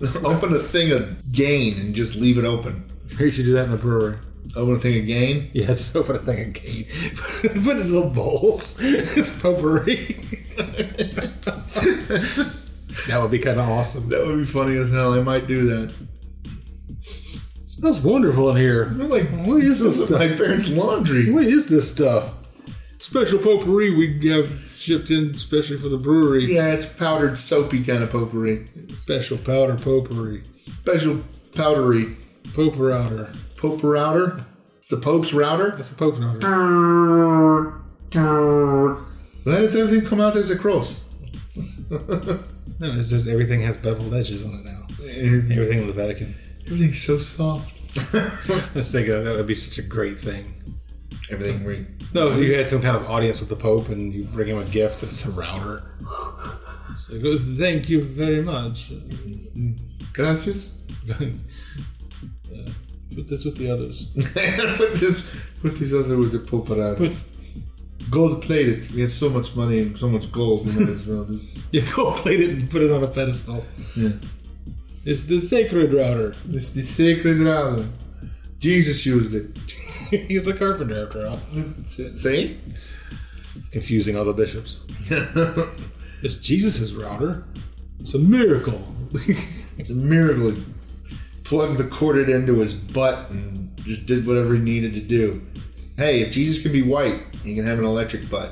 open 0.25 0.55
a 0.55 0.59
thing 0.59 0.91
of 0.91 1.31
gain 1.31 1.79
and 1.79 1.95
just 1.95 2.15
leave 2.15 2.37
it 2.37 2.45
open. 2.45 2.83
Maybe 3.11 3.25
you 3.25 3.31
should 3.31 3.45
do 3.45 3.53
that 3.53 3.65
in 3.65 3.71
the 3.71 3.77
brewery. 3.77 4.17
Open 4.55 4.75
a 4.75 4.79
thing 4.79 4.99
of 4.99 5.05
gain. 5.07 5.49
Yeah, 5.53 5.65
just 5.67 5.95
open 5.95 6.15
a 6.15 6.19
thing 6.19 6.47
of 6.47 6.53
gain. 6.53 6.85
Put 7.63 7.77
it 7.77 7.85
in 7.85 7.91
little 7.91 8.09
bowls. 8.09 8.77
It's 8.81 9.39
potpourri. 9.39 10.19
that 13.07 13.19
would 13.21 13.31
be 13.31 13.39
kind 13.39 13.59
of 13.59 13.69
awesome. 13.69 14.09
That 14.09 14.25
would 14.25 14.37
be 14.39 14.45
funny 14.45 14.75
as 14.77 14.91
hell. 14.91 15.13
I 15.13 15.21
might 15.21 15.47
do 15.47 15.65
that. 15.67 15.93
smells 17.65 17.99
wonderful 17.99 18.49
in 18.49 18.57
here. 18.57 18.83
I'm 18.83 19.09
like, 19.09 19.29
What 19.29 19.63
is 19.63 19.79
this 19.79 19.99
is 19.99 20.11
my 20.11 20.29
parents' 20.29 20.69
laundry. 20.69 21.31
What 21.31 21.45
is 21.45 21.67
this 21.67 21.91
stuff? 21.91 22.33
Special 22.97 23.39
potpourri 23.39 23.93
we 23.93 24.29
have 24.29 24.67
shipped 24.69 25.11
in 25.11 25.31
especially 25.35 25.77
for 25.77 25.89
the 25.89 25.97
brewery. 25.97 26.53
Yeah, 26.55 26.73
it's 26.73 26.85
powdered, 26.85 27.37
soapy 27.37 27.83
kind 27.83 28.03
of 28.03 28.09
potpourri. 28.11 28.67
Special 28.95 29.37
powder 29.37 29.75
potpourri. 29.75 30.43
Special 30.53 31.21
powdery 31.53 32.15
Pope 32.53 32.77
router. 32.77 33.31
Pope 33.57 33.83
router. 33.83 34.45
It's 34.79 34.89
the 34.89 34.97
Pope's 34.97 35.33
router. 35.33 35.71
That's 35.71 35.89
the 35.89 35.95
Pope's 35.95 36.19
router. 36.19 37.81
Why 39.43 39.59
does 39.59 39.75
everything 39.75 40.05
come 40.05 40.21
out 40.21 40.35
as 40.35 40.49
a 40.49 40.57
cross? 40.57 40.99
No, 42.77 42.91
it's 42.99 43.09
just 43.09 43.25
everything 43.27 43.61
has 43.61 43.77
beveled 43.77 44.13
edges 44.13 44.43
on 44.43 44.51
it 44.53 44.65
now. 44.65 44.85
Everything 44.99 45.79
in 45.79 45.87
the 45.87 45.93
Vatican. 45.93 46.35
Everything's 46.65 47.01
so 47.01 47.19
soft. 47.19 47.71
Let's 48.75 48.91
think 48.91 49.07
of 49.07 49.23
that 49.23 49.33
would 49.33 49.47
be 49.47 49.55
such 49.55 49.77
a 49.77 49.87
great 49.87 50.19
thing. 50.19 50.74
Everything 51.29 51.63
we. 51.63 51.85
No, 52.13 52.37
you 52.37 52.55
had 52.55 52.67
some 52.67 52.81
kind 52.81 52.95
of 52.95 53.09
audience 53.09 53.39
with 53.39 53.49
the 53.49 53.55
Pope 53.55 53.89
and 53.89 54.13
you 54.13 54.25
bring 54.25 54.47
him 54.47 54.57
a 54.57 54.65
gift. 54.65 55.03
It's 55.03 55.25
a 55.25 55.31
router. 55.31 55.83
It's 56.93 57.09
like, 57.09 57.57
thank 57.57 57.89
you 57.89 58.03
very 58.03 58.41
much. 58.41 58.91
Gracias. 60.13 60.81
Uh, 61.09 61.15
put 63.15 63.27
this 63.27 63.43
with 63.43 63.57
the 63.57 63.69
others. 63.69 64.05
put 64.77 64.95
this, 64.95 65.23
put 65.61 65.75
these 65.77 65.93
other 65.93 66.17
with 66.17 66.31
the 66.31 66.39
pulparati. 66.39 66.99
With 66.99 68.07
gold 68.09 68.41
plated. 68.41 68.91
We 68.93 69.01
have 69.01 69.11
so 69.11 69.29
much 69.29 69.55
money 69.55 69.79
and 69.79 69.97
so 69.97 70.07
much 70.07 70.31
gold. 70.31 70.65
We 70.65 70.73
might 70.73 70.89
as 70.89 71.05
well 71.05 71.25
just, 71.29 71.43
you 71.71 71.81
go 71.95 72.11
plate 72.11 72.39
it 72.39 72.49
and 72.51 72.69
put 72.69 72.81
it 72.81 72.91
on 72.91 73.03
a 73.03 73.07
pedestal. 73.07 73.65
yeah. 73.95 74.09
It's 75.05 75.23
the 75.23 75.39
sacred 75.39 75.93
router. 75.93 76.35
This 76.45 76.71
the 76.71 76.81
sacred 76.81 77.37
router. 77.39 77.87
Jesus 78.65 79.05
used 79.05 79.35
it. 80.11 80.25
He's 80.27 80.47
a 80.47 80.53
carpenter 80.53 81.05
after 81.05 81.27
all. 81.27 81.39
See? 81.85 82.59
Confusing 83.71 84.17
all 84.17 84.25
the 84.25 84.33
bishops. 84.33 84.79
It's 86.23 86.37
Jesus' 86.37 86.93
router. 86.93 87.43
It's 87.99 88.15
a 88.15 88.17
miracle. 88.17 88.81
It's 89.77 89.91
a 89.91 89.93
miracle. 89.93 90.51
He 90.51 90.63
plugged 91.43 91.77
the 91.77 91.83
corded 91.83 92.29
into 92.29 92.55
his 92.61 92.73
butt 92.73 93.29
and 93.29 93.69
just 93.83 94.07
did 94.07 94.25
whatever 94.25 94.55
he 94.55 94.59
needed 94.61 94.93
to 94.95 95.01
do. 95.01 95.45
Hey, 95.97 96.21
if 96.21 96.31
Jesus 96.31 96.63
can 96.63 96.71
be 96.71 96.81
white, 96.81 97.21
he 97.43 97.53
can 97.53 97.63
have 97.65 97.77
an 97.77 97.85
electric 97.85 98.27
butt. 98.27 98.49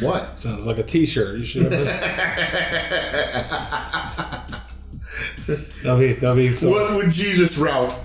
What? 0.00 0.38
Sounds 0.38 0.64
like 0.64 0.78
a 0.78 0.84
T-shirt. 0.84 1.38
You 1.40 1.44
should 1.44 1.72
have. 1.72 1.86
that'll 5.82 5.98
be 5.98 6.12
that'll 6.12 6.36
be, 6.36 6.54
so, 6.54 6.70
What 6.70 6.94
would 6.94 7.10
Jesus 7.10 7.58
route? 7.58 7.96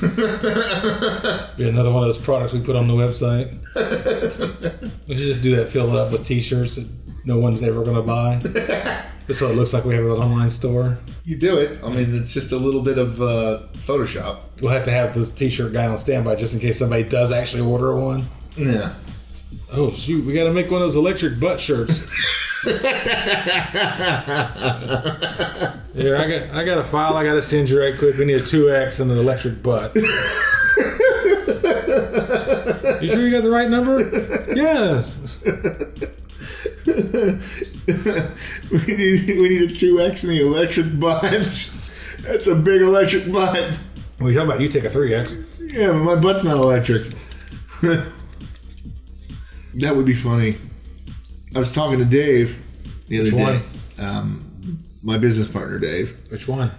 be 1.56 1.68
another 1.68 1.90
one 1.90 2.02
of 2.02 2.14
those 2.14 2.18
products 2.18 2.52
we 2.52 2.60
put 2.60 2.76
on 2.76 2.86
the 2.86 2.94
website. 2.94 3.50
we 5.08 5.16
should 5.16 5.26
just 5.26 5.42
do 5.42 5.56
that. 5.56 5.70
Fill 5.70 5.94
it 5.94 5.98
up 5.98 6.12
with 6.12 6.26
T-shirts 6.26 6.76
that 6.76 6.86
no 7.24 7.38
one's 7.38 7.62
ever 7.62 7.82
going 7.82 7.96
to 7.96 8.02
buy. 8.02 8.40
Just 9.26 9.40
so 9.40 9.48
it 9.48 9.56
looks 9.56 9.72
like 9.72 9.84
we 9.84 9.94
have 9.94 10.04
an 10.04 10.10
online 10.10 10.50
store. 10.50 10.98
You 11.24 11.36
do 11.36 11.58
it. 11.58 11.82
I 11.82 11.88
mean, 11.88 12.14
it's 12.14 12.32
just 12.32 12.52
a 12.52 12.56
little 12.56 12.82
bit 12.82 12.98
of 12.98 13.20
uh, 13.20 13.62
Photoshop. 13.78 14.40
We'll 14.60 14.72
have 14.72 14.84
to 14.84 14.92
have 14.92 15.14
this 15.14 15.30
T-shirt 15.30 15.72
guy 15.72 15.86
on 15.86 15.98
standby 15.98 16.36
just 16.36 16.54
in 16.54 16.60
case 16.60 16.78
somebody 16.78 17.02
does 17.02 17.32
actually 17.32 17.62
order 17.62 17.96
one. 17.96 18.28
Yeah. 18.56 18.94
Oh 19.72 19.90
shoot, 19.90 20.24
we 20.24 20.32
got 20.32 20.44
to 20.44 20.52
make 20.52 20.70
one 20.70 20.80
of 20.80 20.86
those 20.86 20.96
electric 20.96 21.40
butt 21.40 21.60
shirts. 21.60 22.00
Here, 25.96 26.16
I 26.16 26.28
got 26.28 26.50
I 26.54 26.64
got 26.64 26.78
a 26.78 26.84
file 26.84 27.16
I 27.16 27.24
got 27.24 27.34
to 27.34 27.42
send 27.42 27.70
you 27.70 27.80
right 27.80 27.96
quick. 27.96 28.18
We 28.18 28.26
need 28.26 28.36
a 28.36 28.44
two 28.44 28.70
X 28.70 29.00
and 29.00 29.10
an 29.10 29.16
electric 29.16 29.62
butt. 29.62 29.94
you 29.94 30.02
sure 33.08 33.24
you 33.26 33.30
got 33.30 33.42
the 33.42 33.50
right 33.50 33.70
number? 33.70 34.02
Yes. 34.54 35.16
we 38.70 38.78
need 38.94 39.40
we 39.40 39.48
need 39.48 39.70
a 39.70 39.74
two 39.76 40.00
X 40.00 40.24
and 40.24 40.32
the 40.32 40.40
electric 40.42 40.98
butt. 41.00 41.22
That's 42.20 42.46
a 42.46 42.54
big 42.54 42.82
electric 42.82 43.32
butt. 43.32 43.78
Well, 44.18 44.30
you 44.30 44.34
talking 44.34 44.50
about 44.50 44.60
you 44.60 44.68
take 44.68 44.84
a 44.84 44.90
three 44.90 45.14
X? 45.14 45.38
Yeah, 45.60 45.88
but 45.92 45.98
my 46.00 46.14
butt's 46.16 46.44
not 46.44 46.56
electric. 46.56 47.12
that 47.82 48.06
would 49.96 50.06
be 50.06 50.14
funny. 50.14 50.56
I 51.54 51.58
was 51.58 51.72
talking 51.74 51.98
to 51.98 52.04
Dave 52.04 52.62
the 53.08 53.20
other 53.20 53.30
Which 53.30 53.40
one? 53.40 53.58
day. 53.58 53.62
Um, 54.02 54.45
my 55.06 55.16
business 55.16 55.46
partner, 55.46 55.78
Dave. 55.78 56.16
Which 56.30 56.48
one? 56.48 56.72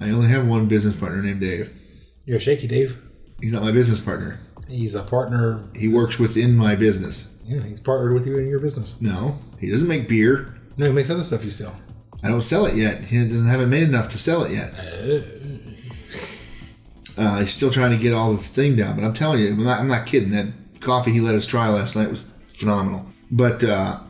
I 0.00 0.10
only 0.10 0.28
have 0.28 0.46
one 0.46 0.66
business 0.66 0.94
partner 0.94 1.22
named 1.22 1.40
Dave. 1.40 1.74
You're 2.26 2.38
shaky, 2.38 2.66
Dave. 2.66 2.98
He's 3.40 3.54
not 3.54 3.62
my 3.62 3.72
business 3.72 4.00
partner. 4.00 4.38
He's 4.68 4.94
a 4.94 5.02
partner. 5.02 5.64
He 5.74 5.88
works 5.88 6.18
within 6.18 6.54
my 6.54 6.74
business. 6.74 7.34
Yeah, 7.46 7.62
he's 7.62 7.80
partnered 7.80 8.12
with 8.12 8.26
you 8.26 8.36
in 8.36 8.48
your 8.48 8.60
business. 8.60 9.00
No, 9.00 9.38
he 9.58 9.70
doesn't 9.70 9.88
make 9.88 10.08
beer. 10.08 10.54
No, 10.76 10.86
he 10.86 10.92
makes 10.92 11.08
other 11.08 11.22
stuff 11.22 11.42
you 11.42 11.50
sell. 11.50 11.74
I 12.22 12.28
don't 12.28 12.42
sell 12.42 12.66
it 12.66 12.74
yet. 12.74 13.06
He 13.06 13.16
doesn't 13.16 13.48
haven't 13.48 13.70
made 13.70 13.84
enough 13.84 14.08
to 14.08 14.18
sell 14.18 14.44
it 14.44 14.52
yet. 14.52 14.74
Uh, 17.16 17.40
he's 17.40 17.54
still 17.54 17.70
trying 17.70 17.92
to 17.92 17.96
get 17.96 18.12
all 18.12 18.34
the 18.34 18.42
thing 18.42 18.76
down. 18.76 18.96
But 18.96 19.04
I'm 19.04 19.14
telling 19.14 19.40
you, 19.40 19.48
I'm 19.48 19.64
not, 19.64 19.80
I'm 19.80 19.88
not 19.88 20.06
kidding. 20.06 20.32
That 20.32 20.52
coffee 20.80 21.12
he 21.12 21.20
let 21.20 21.34
us 21.34 21.46
try 21.46 21.70
last 21.70 21.96
night 21.96 22.10
was 22.10 22.30
phenomenal. 22.48 23.06
But 23.30 23.64
uh, 23.64 24.00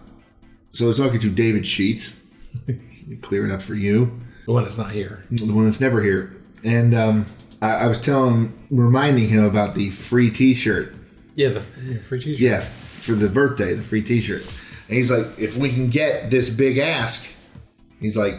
so 0.72 0.86
I 0.86 0.88
was 0.88 0.98
talking 0.98 1.20
to 1.20 1.30
David 1.30 1.66
Sheets. 1.66 2.18
Clear 3.22 3.46
it 3.46 3.52
up 3.52 3.62
for 3.62 3.74
you, 3.74 4.20
The 4.46 4.52
one 4.52 4.62
that's 4.64 4.78
not 4.78 4.90
here. 4.90 5.24
the 5.30 5.52
one 5.52 5.64
that's 5.64 5.80
never 5.80 6.02
here. 6.02 6.36
And 6.64 6.94
um, 6.94 7.26
I, 7.62 7.70
I 7.72 7.86
was 7.86 8.00
telling 8.00 8.52
reminding 8.70 9.28
him 9.28 9.44
about 9.44 9.74
the 9.74 9.90
free 9.90 10.30
T-shirt. 10.30 10.94
Yeah, 11.34 11.50
the 11.50 11.62
yeah, 11.84 11.98
free 12.00 12.20
T-shirt. 12.20 12.40
Yeah, 12.40 12.60
for 13.00 13.12
the 13.12 13.28
birthday, 13.28 13.74
the 13.74 13.82
free 13.82 14.02
T-shirt. 14.02 14.42
And 14.42 14.96
he's 14.96 15.10
like, 15.10 15.38
if 15.38 15.56
we 15.56 15.70
can 15.70 15.88
get 15.90 16.30
this 16.30 16.50
big 16.50 16.78
ask, 16.78 17.28
he's 18.00 18.16
like, 18.16 18.34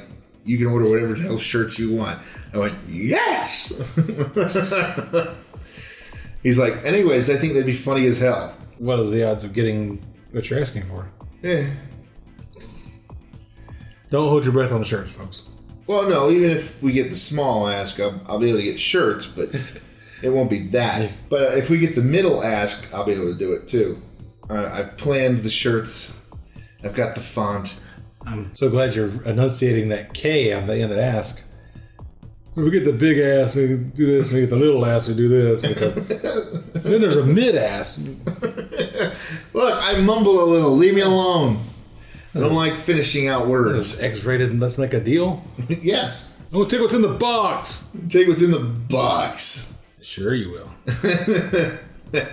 you 0.46 0.58
can 0.58 0.68
order 0.68 0.90
whatever 0.90 1.14
the 1.14 1.22
hell 1.22 1.38
shirts 1.38 1.78
you 1.80 1.96
want. 1.96 2.20
I 2.54 2.58
went, 2.58 2.74
yes. 2.88 3.72
he's 6.44 6.58
like, 6.60 6.84
anyways, 6.84 7.30
I 7.30 7.38
think 7.38 7.54
that'd 7.54 7.66
be 7.66 7.74
funny 7.74 8.06
as 8.08 8.20
hell. 8.20 8.56
What 8.78 9.00
are 9.00 9.08
the 9.08 9.24
odds 9.30 9.44
of 9.44 9.54
getting 9.54 10.04
what 10.32 10.50
you're 10.50 10.60
asking 10.60 10.84
for? 10.88 11.10
Eh. 11.44 11.70
Don't 14.10 14.28
hold 14.30 14.44
your 14.44 14.54
breath 14.54 14.72
on 14.72 14.80
the 14.80 14.86
shirts, 14.86 15.12
folks. 15.12 15.44
Well, 15.88 16.08
no, 16.10 16.30
even 16.30 16.52
if 16.52 16.82
we 16.84 16.92
get 16.92 17.10
the 17.10 17.16
small 17.16 17.68
ask, 17.68 18.00
I'll, 18.00 18.20
I'll 18.28 18.40
be 18.40 18.50
able 18.50 18.60
to 18.60 18.64
get 18.64 18.80
shirts, 18.80 19.26
but 19.26 19.50
it 20.24 20.30
won't 20.30 20.50
be 20.50 20.68
that. 20.68 21.12
But 21.30 21.58
if 21.58 21.70
we 21.70 21.80
get 21.80 21.96
the 21.96 22.02
middle 22.02 22.44
ask, 22.44 22.88
I'll 22.94 23.06
be 23.06 23.14
able 23.14 23.32
to 23.32 23.38
do 23.38 23.54
it 23.54 23.68
too. 23.68 24.02
Uh, 24.50 24.70
I've 24.72 24.98
planned 24.98 25.40
the 25.44 25.50
shirts. 25.50 26.16
I've 26.84 26.96
got 26.96 27.16
the 27.16 27.22
font. 27.22 27.74
I'm 28.26 28.54
so 28.56 28.70
glad 28.70 28.96
you're 28.96 29.22
enunciating 29.24 29.90
that 29.90 30.14
K 30.14 30.54
on 30.54 30.68
the 30.68 30.76
end 30.80 30.92
of 30.92 30.98
ask. 30.98 31.42
If 32.56 32.64
we 32.66 32.72
get 32.72 32.84
the 32.84 32.92
big 32.94 33.20
ass, 33.20 33.56
we 33.56 33.78
do 33.78 34.06
this. 34.06 34.34
We 34.34 34.42
get 34.42 34.50
the 34.50 34.56
little 34.58 34.86
ass, 34.86 35.08
we 35.08 35.14
do 35.16 35.30
this. 35.30 35.64
We 35.64 35.74
get 35.76 35.96
the- 35.96 36.64
then 36.84 37.02
there's 37.02 37.16
a 37.16 37.24
mid 37.26 37.56
ass. 37.56 38.00
Look, 39.54 39.74
I 39.82 40.00
mumble 40.02 40.44
a 40.44 40.46
little. 40.46 40.76
Leave 40.76 40.94
me 40.96 41.02
alone. 41.02 41.60
I 42.36 42.40
don't 42.40 42.54
like 42.54 42.74
finishing 42.74 43.28
out 43.28 43.48
words. 43.48 43.94
It's 43.94 44.02
X-rated, 44.02 44.52
and 44.52 44.60
let's 44.60 44.78
make 44.78 44.94
a 44.94 45.00
deal. 45.00 45.44
yes. 45.70 46.36
I'm 46.52 46.60
gonna 46.60 46.70
take 46.70 46.82
what's 46.82 46.94
in 46.94 47.02
the 47.02 47.08
box. 47.08 47.86
Take 48.08 48.28
what's 48.28 48.42
in 48.42 48.52
the 48.52 48.60
box. 48.60 49.78
Sure, 50.02 50.34
you 50.34 50.52
will. 50.52 51.80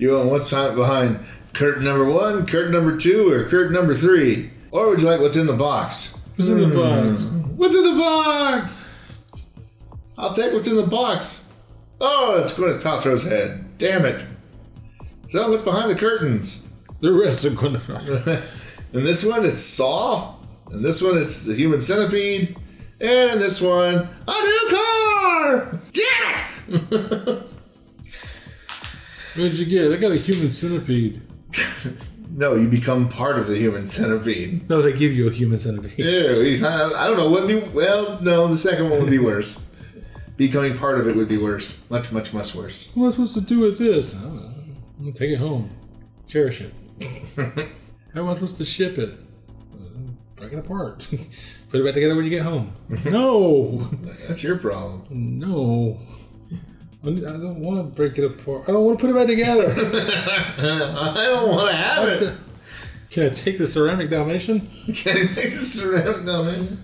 You 0.00 0.14
want 0.14 0.30
what's 0.30 0.50
behind 0.50 1.20
curtain 1.52 1.84
number 1.84 2.06
one, 2.06 2.46
curtain 2.46 2.72
number 2.72 2.96
two, 2.96 3.30
or 3.30 3.44
curtain 3.44 3.74
number 3.74 3.94
three? 3.94 4.50
Or 4.70 4.88
would 4.88 4.98
you 4.98 5.06
like 5.06 5.20
what's 5.20 5.36
in 5.36 5.46
the 5.46 5.52
box? 5.52 6.18
What's 6.36 6.48
in 6.48 6.58
the 6.58 6.68
hmm. 6.68 6.74
box? 6.74 7.28
What's 7.54 7.74
in 7.74 7.84
the 7.84 8.00
box? 8.00 9.18
I'll 10.16 10.32
take 10.32 10.54
what's 10.54 10.68
in 10.68 10.76
the 10.76 10.86
box. 10.86 11.44
Oh, 12.00 12.40
it's 12.42 12.54
Gwyneth 12.54 12.80
Paltrow's 12.80 13.24
head. 13.24 13.76
Damn 13.76 14.06
it. 14.06 14.24
So 15.28 15.50
what's 15.50 15.62
behind 15.62 15.90
the 15.90 15.96
curtains? 15.96 16.72
The 17.02 17.12
rest 17.12 17.44
of 17.44 17.52
Gwyneth. 17.52 18.56
In 18.92 19.04
this 19.04 19.24
one, 19.24 19.44
it's 19.44 19.60
Saw. 19.60 20.36
In 20.70 20.82
this 20.82 21.02
one, 21.02 21.18
it's 21.18 21.44
the 21.44 21.54
Human 21.54 21.80
Centipede. 21.80 22.56
And 23.00 23.30
in 23.32 23.38
this 23.38 23.60
one, 23.60 24.08
a 24.28 24.42
new 24.42 24.76
car! 24.76 25.80
Damn 25.92 26.74
it! 26.74 27.42
What 29.36 29.44
did 29.44 29.58
you 29.58 29.66
get? 29.66 29.92
I 29.92 29.96
got 29.96 30.10
a 30.10 30.16
human 30.16 30.50
centipede. 30.50 31.22
no, 32.30 32.56
you 32.56 32.66
become 32.66 33.08
part 33.08 33.38
of 33.38 33.46
the 33.46 33.56
Human 33.56 33.86
Centipede. 33.86 34.68
No, 34.68 34.82
they 34.82 34.92
give 34.92 35.12
you 35.12 35.28
a 35.28 35.30
human 35.30 35.60
centipede. 35.60 36.04
Ew, 36.04 36.66
I 36.66 37.04
I 37.04 37.06
don't 37.06 37.16
know 37.16 37.30
what 37.30 37.46
be. 37.46 37.60
Well, 37.60 38.20
no, 38.20 38.48
the 38.48 38.56
second 38.56 38.90
one 38.90 39.00
would 39.00 39.08
be 39.08 39.18
worse. 39.30 39.64
Becoming 40.36 40.76
part 40.76 40.98
of 40.98 41.06
it 41.06 41.14
would 41.14 41.28
be 41.28 41.38
worse. 41.38 41.88
Much, 41.90 42.10
much, 42.10 42.34
much 42.34 42.56
worse. 42.56 42.90
What 42.94 43.04
am 43.04 43.08
I 43.08 43.12
supposed 43.12 43.34
to 43.34 43.40
do 43.40 43.60
with 43.60 43.78
this? 43.78 44.16
I 44.16 44.20
don't 44.20 44.34
know. 44.34 44.42
I'm 44.98 45.04
gonna 45.04 45.12
take 45.12 45.30
it 45.30 45.36
home. 45.36 45.70
Cherish 46.26 46.62
it. 46.62 46.72
How 48.14 48.20
am 48.22 48.28
I 48.28 48.34
supposed 48.34 48.56
to 48.58 48.64
ship 48.64 48.98
it? 48.98 49.10
Uh, 49.72 49.76
Break 50.36 50.52
it 50.52 50.58
apart. 50.58 51.06
Put 51.70 51.80
it 51.80 51.84
back 51.84 51.94
together 51.94 52.16
when 52.16 52.24
you 52.24 52.30
get 52.30 52.42
home. 52.42 52.72
no, 53.04 53.78
That's 54.28 54.42
your 54.42 54.56
problem. 54.58 55.04
no. 55.38 55.98
I 57.02 57.06
don't 57.06 57.60
want 57.60 57.78
to 57.78 57.84
break 57.84 58.18
it 58.18 58.24
apart. 58.24 58.64
I 58.68 58.72
don't 58.72 58.84
want 58.84 58.98
to 58.98 59.06
put 59.06 59.10
it 59.10 59.14
back 59.18 59.26
together. 59.26 59.72
I 59.74 61.14
don't 61.28 61.48
want 61.48 61.70
to 61.70 61.76
have 61.76 62.08
it. 62.08 62.34
Can 63.08 63.24
I 63.24 63.28
take 63.30 63.56
the 63.56 63.66
ceramic 63.66 64.10
Dalmatian? 64.10 64.68
Can 64.92 65.16
I 65.16 65.20
take 65.32 65.34
the 65.54 65.64
ceramic 65.64 66.24
man? 66.24 66.78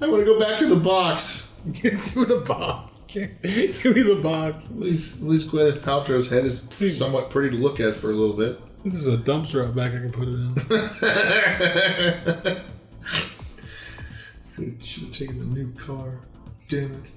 I 0.00 0.06
want 0.06 0.20
to 0.20 0.24
go 0.24 0.38
back 0.38 0.60
to 0.60 0.66
the 0.68 0.76
box. 0.76 1.50
Give 1.72 1.94
me 2.14 2.24
the 2.24 2.36
box. 2.46 3.00
Give 3.08 3.30
me 3.42 4.02
the 4.02 4.20
box. 4.22 4.66
At 4.66 4.76
least, 4.76 5.22
at 5.22 5.28
least 5.28 5.48
Gwyneth 5.50 5.78
Paltrow's 5.78 6.30
head 6.30 6.44
is 6.44 6.62
somewhat 6.96 7.28
pretty 7.30 7.50
to 7.56 7.60
look 7.60 7.80
at 7.80 7.96
for 7.96 8.10
a 8.10 8.14
little 8.14 8.36
bit. 8.36 8.60
This 8.86 8.94
is 8.94 9.08
a 9.08 9.16
dumpster 9.16 9.66
out 9.66 9.74
back. 9.74 9.90
I 9.94 9.96
can 9.96 10.12
put 10.12 10.28
it 10.28 10.34
in. 14.60 14.78
Should 14.80 15.02
have 15.02 15.12
taken 15.12 15.40
the 15.40 15.44
new 15.44 15.72
car. 15.72 16.20
Damn 16.68 16.92
it. 16.92 17.10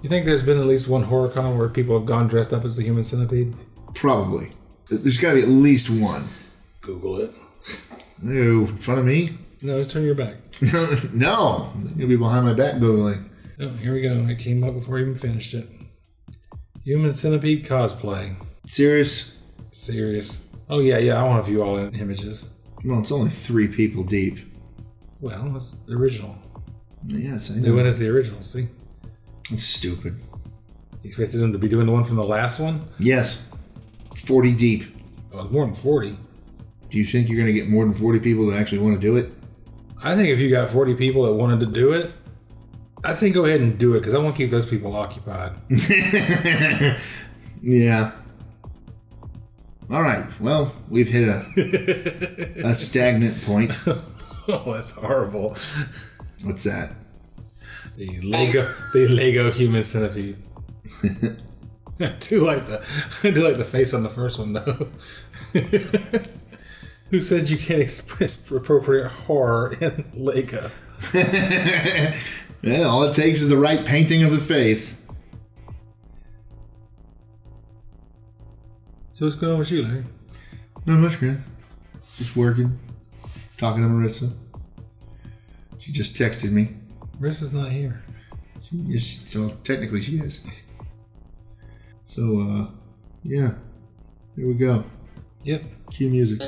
You 0.00 0.08
think 0.08 0.24
there's 0.24 0.42
been 0.42 0.58
at 0.58 0.64
least 0.64 0.88
one 0.88 1.02
horror 1.02 1.28
con 1.28 1.58
where 1.58 1.68
people 1.68 1.98
have 1.98 2.06
gone 2.06 2.26
dressed 2.26 2.54
up 2.54 2.64
as 2.64 2.74
the 2.76 2.82
human 2.82 3.04
centipede? 3.04 3.54
Probably. 3.94 4.52
There's 4.88 5.18
got 5.18 5.32
to 5.32 5.34
be 5.34 5.42
at 5.42 5.48
least 5.48 5.90
one. 5.90 6.26
Google 6.80 7.20
it. 7.20 7.32
No, 8.22 8.60
in 8.60 8.78
front 8.78 9.00
of 9.00 9.04
me? 9.04 9.36
No, 9.60 9.84
turn 9.84 10.04
your 10.04 10.14
back. 10.14 10.36
no, 11.12 11.70
you'll 11.96 12.08
be 12.08 12.16
behind 12.16 12.46
my 12.46 12.54
back 12.54 12.76
googling. 12.76 13.28
Oh, 13.60 13.68
here 13.68 13.92
we 13.92 14.00
go. 14.00 14.26
It 14.26 14.38
came 14.38 14.64
up 14.64 14.72
before 14.72 14.96
I 14.96 15.02
even 15.02 15.16
finished 15.16 15.52
it. 15.52 15.68
Human 16.82 17.12
centipede 17.12 17.66
cosplay. 17.66 18.36
Serious? 18.66 19.34
Serious. 19.70 20.46
Oh 20.70 20.78
yeah, 20.80 20.98
yeah. 20.98 21.20
I 21.20 21.26
want 21.26 21.44
to 21.44 21.50
view 21.50 21.62
all 21.62 21.76
the 21.76 21.90
images. 21.98 22.48
Well, 22.84 23.00
it's 23.00 23.12
only 23.12 23.30
three 23.30 23.68
people 23.68 24.04
deep. 24.04 24.38
Well, 25.20 25.50
that's 25.52 25.72
the 25.86 25.94
original. 25.94 26.34
Yes, 27.06 27.50
I 27.50 27.54
They 27.54 27.68
know. 27.68 27.74
went 27.76 27.88
as 27.88 27.98
the 27.98 28.08
original. 28.08 28.40
See, 28.42 28.68
It's 29.50 29.64
stupid. 29.64 30.16
you 31.02 31.08
expected 31.08 31.38
them 31.38 31.52
to 31.52 31.58
be 31.58 31.68
doing 31.68 31.86
the 31.86 31.92
one 31.92 32.04
from 32.04 32.16
the 32.16 32.24
last 32.24 32.58
one. 32.60 32.82
Yes. 32.98 33.44
40 34.26 34.52
deep. 34.52 34.84
Oh, 35.32 35.42
it's 35.44 35.52
more 35.52 35.64
than 35.66 35.74
forty. 35.74 36.16
Do 36.90 36.98
you 36.98 37.04
think 37.04 37.28
you're 37.28 37.36
going 37.36 37.46
to 37.46 37.52
get 37.52 37.68
more 37.68 37.84
than 37.84 37.94
40 37.94 38.18
people 38.20 38.46
that 38.48 38.58
actually 38.58 38.78
want 38.78 38.94
to 38.94 39.00
do 39.00 39.16
it? 39.16 39.30
I 40.02 40.16
think 40.16 40.28
if 40.28 40.38
you 40.38 40.50
got 40.50 40.70
forty 40.70 40.94
people 40.94 41.24
that 41.26 41.32
wanted 41.34 41.60
to 41.60 41.66
do 41.66 41.92
it, 41.92 42.10
I 43.04 43.12
think 43.14 43.34
go 43.34 43.44
ahead 43.44 43.60
and 43.60 43.78
do 43.78 43.94
it 43.96 44.00
because 44.00 44.14
I 44.14 44.18
want 44.18 44.34
to 44.36 44.42
keep 44.42 44.50
those 44.50 44.66
people 44.66 44.94
occupied. 44.96 45.52
Yeah. 47.62 48.12
All 49.90 50.02
right. 50.02 50.24
Well, 50.40 50.72
we've 50.88 51.08
hit 51.08 51.28
a, 51.28 52.62
a 52.68 52.74
stagnant 52.74 53.42
point. 53.42 53.76
oh, 53.86 54.72
that's 54.72 54.92
horrible. 54.92 55.56
What's 56.44 56.64
that? 56.64 56.92
The 57.96 58.20
Lego, 58.20 58.72
the 58.92 59.08
Lego 59.08 59.50
human 59.50 59.84
centipede. 59.84 60.36
I 61.98 62.06
do 62.20 62.40
like 62.40 62.66
the, 62.66 62.86
I 63.24 63.30
do 63.30 63.42
like 63.42 63.56
the 63.56 63.64
face 63.64 63.92
on 63.92 64.02
the 64.02 64.08
first 64.08 64.38
one 64.38 64.52
though. 64.52 64.88
Who 67.10 67.20
said 67.20 67.50
you 67.50 67.58
can't 67.58 67.82
express 67.82 68.48
appropriate 68.50 69.08
horror 69.08 69.76
in 69.80 70.04
Lego? 70.14 70.70
Yeah, 72.62 72.82
all 72.82 73.02
it 73.04 73.14
takes 73.14 73.40
is 73.40 73.48
the 73.48 73.56
right 73.56 73.84
painting 73.84 74.22
of 74.22 74.32
the 74.32 74.40
face. 74.40 74.99
So 79.20 79.26
what's 79.26 79.36
going 79.36 79.52
on 79.52 79.58
with 79.58 79.70
you, 79.70 79.82
Larry? 79.82 80.04
Not 80.86 81.00
much, 81.00 81.18
Chris. 81.18 81.38
Just 82.16 82.36
working, 82.36 82.78
talking 83.58 83.82
to 83.82 83.88
Marissa. 83.90 84.32
She 85.78 85.92
just 85.92 86.14
texted 86.14 86.50
me. 86.52 86.76
Marissa's 87.20 87.52
not 87.52 87.70
here. 87.70 88.02
She 88.58 88.82
just, 88.84 89.28
so 89.28 89.50
technically 89.62 90.00
she 90.00 90.16
is. 90.16 90.40
So, 92.06 92.40
uh, 92.40 92.70
yeah. 93.22 93.50
There 94.38 94.46
we 94.46 94.54
go. 94.54 94.84
Yep. 95.44 95.64
Cue 95.90 96.08
music. 96.08 96.40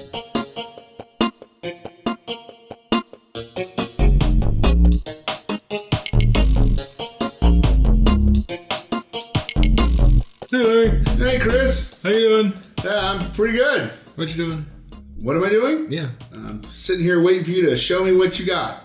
Yeah, 12.85 13.11
I'm 13.13 13.31
pretty 13.33 13.57
good. 13.59 13.91
What 14.17 14.29
you 14.35 14.47
doing? 14.47 14.67
What 15.21 15.37
am 15.37 15.45
I 15.45 15.49
doing? 15.51 15.91
Yeah. 15.93 16.11
I'm 16.33 16.65
sitting 16.65 17.05
here 17.05 17.23
waiting 17.23 17.45
for 17.45 17.51
you 17.51 17.67
to 17.67 17.77
show 17.77 18.05
me 18.05 18.13
what 18.13 18.39
you 18.39 18.47
got. 18.47 18.81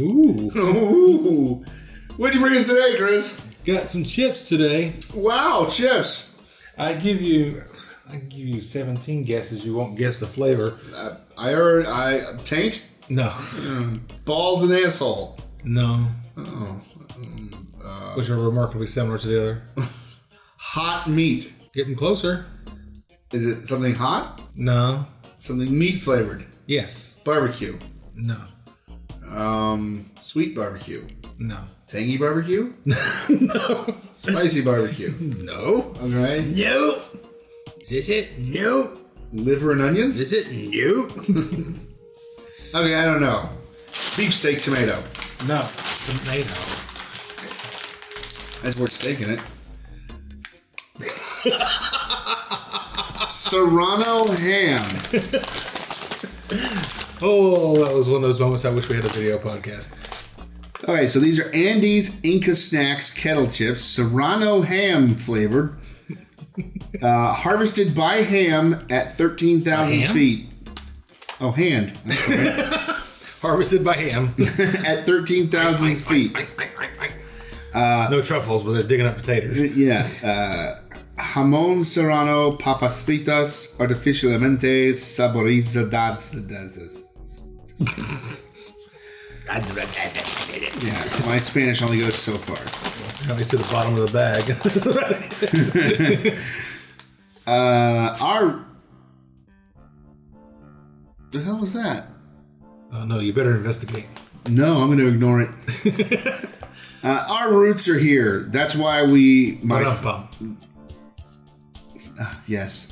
Ooh. 0.00 0.50
Ooh. 0.56 1.64
What'd 2.16 2.34
you 2.34 2.40
bring 2.40 2.56
us 2.56 2.66
today, 2.66 2.96
Chris? 2.96 3.38
Got 3.64 3.88
some 3.88 4.04
chips 4.04 4.48
today. 4.48 4.94
Wow, 5.14 5.66
chips. 5.70 6.40
I 6.76 6.94
give 6.94 7.20
you, 7.22 7.62
I 8.10 8.16
give 8.16 8.40
you 8.46 8.60
seventeen 8.60 9.22
guesses. 9.24 9.64
You 9.64 9.74
won't 9.74 9.96
guess 9.96 10.18
the 10.18 10.26
flavor. 10.26 10.78
Uh, 10.94 11.16
I 11.38 11.52
heard 11.52 11.86
I 11.86 12.36
taint 12.42 12.84
No. 13.08 13.32
balls 14.24 14.62
and 14.64 14.72
asshole. 14.72 15.38
No. 15.62 16.08
Oh, 16.36 18.12
Which 18.16 18.28
are 18.30 18.36
remarkably 18.36 18.86
similar 18.88 19.18
to 19.18 19.26
the 19.28 19.40
other. 19.42 19.62
hot 20.56 21.08
meat. 21.08 21.52
Getting 21.72 21.94
closer. 21.94 22.46
Is 23.34 23.46
it 23.46 23.66
something 23.66 23.94
hot? 23.94 24.40
No. 24.54 25.04
Something 25.38 25.76
meat 25.76 26.00
flavored? 26.02 26.44
Yes. 26.66 27.14
Barbecue. 27.24 27.76
No. 28.14 28.40
Um, 29.28 30.08
sweet 30.20 30.54
barbecue. 30.54 31.04
No. 31.38 31.58
Tangy 31.88 32.16
barbecue. 32.16 32.72
no. 32.84 33.96
Spicy 34.14 34.62
barbecue. 34.62 35.12
No. 35.18 35.94
Okay. 36.00 36.44
No. 36.54 37.02
Is 37.80 37.88
this 37.88 38.08
it? 38.08 38.38
No. 38.38 38.98
Liver 39.32 39.72
and 39.72 39.82
onions. 39.82 40.20
Is 40.20 40.30
this 40.30 40.46
it? 40.46 40.52
No. 41.28 41.74
Okay, 42.74 42.96
I 42.96 43.04
don't 43.04 43.20
know. 43.20 43.48
Beefsteak 44.16 44.60
tomato. 44.60 45.00
no. 45.46 45.60
Tomato. 46.06 46.54
That's 48.62 48.76
worth 48.76 48.92
steak 48.92 49.20
in 49.20 49.30
it. 49.30 49.40
Serrano 53.26 54.24
ham. 54.32 54.80
Oh, 57.26 57.82
that 57.82 57.94
was 57.94 58.06
one 58.06 58.16
of 58.16 58.22
those 58.22 58.38
moments 58.38 58.64
I 58.66 58.70
wish 58.70 58.88
we 58.88 58.96
had 58.96 59.04
a 59.06 59.08
video 59.08 59.38
podcast. 59.38 59.90
Okay, 60.86 61.06
so 61.08 61.18
these 61.18 61.40
are 61.40 61.50
Andes 61.54 62.20
Inca 62.22 62.54
Snacks 62.54 63.10
kettle 63.10 63.46
chips, 63.46 63.82
Serrano 63.82 64.60
ham 64.60 65.14
flavored, 65.14 65.74
uh, 67.00 67.32
harvested 67.32 67.94
by 67.94 68.16
ham 68.16 68.86
at 68.90 69.16
13,000 69.16 70.00
By 70.00 70.06
feet. 70.12 70.48
Oh, 71.40 71.50
hand. 71.50 71.96
Harvested 73.40 73.84
by 73.84 73.94
ham. 73.94 74.34
at 74.86 75.04
13,000 75.06 75.96
feet. 75.96 76.36
no 77.74 78.22
truffles, 78.22 78.62
but 78.64 78.72
they're 78.72 78.82
digging 78.82 79.06
up 79.06 79.16
potatoes. 79.16 79.56
Yeah. 79.76 80.08
Uh, 80.22 80.80
jamón 81.34 81.84
serrano, 81.84 82.56
papas 82.56 83.02
fritas, 83.02 83.74
artificialmente 83.78 84.94
saborizadas. 84.94 86.32
Yeah, 90.80 91.26
my 91.26 91.40
Spanish 91.40 91.82
only 91.82 91.98
goes 91.98 92.14
so 92.14 92.32
far. 92.38 92.56
Got 93.26 93.38
me 93.38 93.44
to 93.46 93.56
the 93.56 93.68
bottom 93.72 93.94
of 93.94 94.12
the 94.12 94.12
bag. 94.12 94.44
Uh, 97.46 98.16
our. 98.20 98.64
The 101.30 101.42
hell 101.42 101.58
was 101.58 101.74
that? 101.74 102.06
oh 102.90 103.04
no, 103.04 103.18
you 103.20 103.34
better 103.34 103.54
investigate. 103.54 104.06
No, 104.48 104.78
I'm 104.78 104.86
going 104.86 104.98
to 104.98 105.08
ignore 105.08 105.42
it. 105.42 105.50
uh, 107.04 107.26
our 107.28 107.52
roots 107.52 107.86
are 107.86 107.98
here. 107.98 108.48
That's 108.50 108.74
why 108.74 109.02
we. 109.04 109.58
My 109.62 109.82
Ba-dum-bum. 112.16 112.42
yes, 112.46 112.88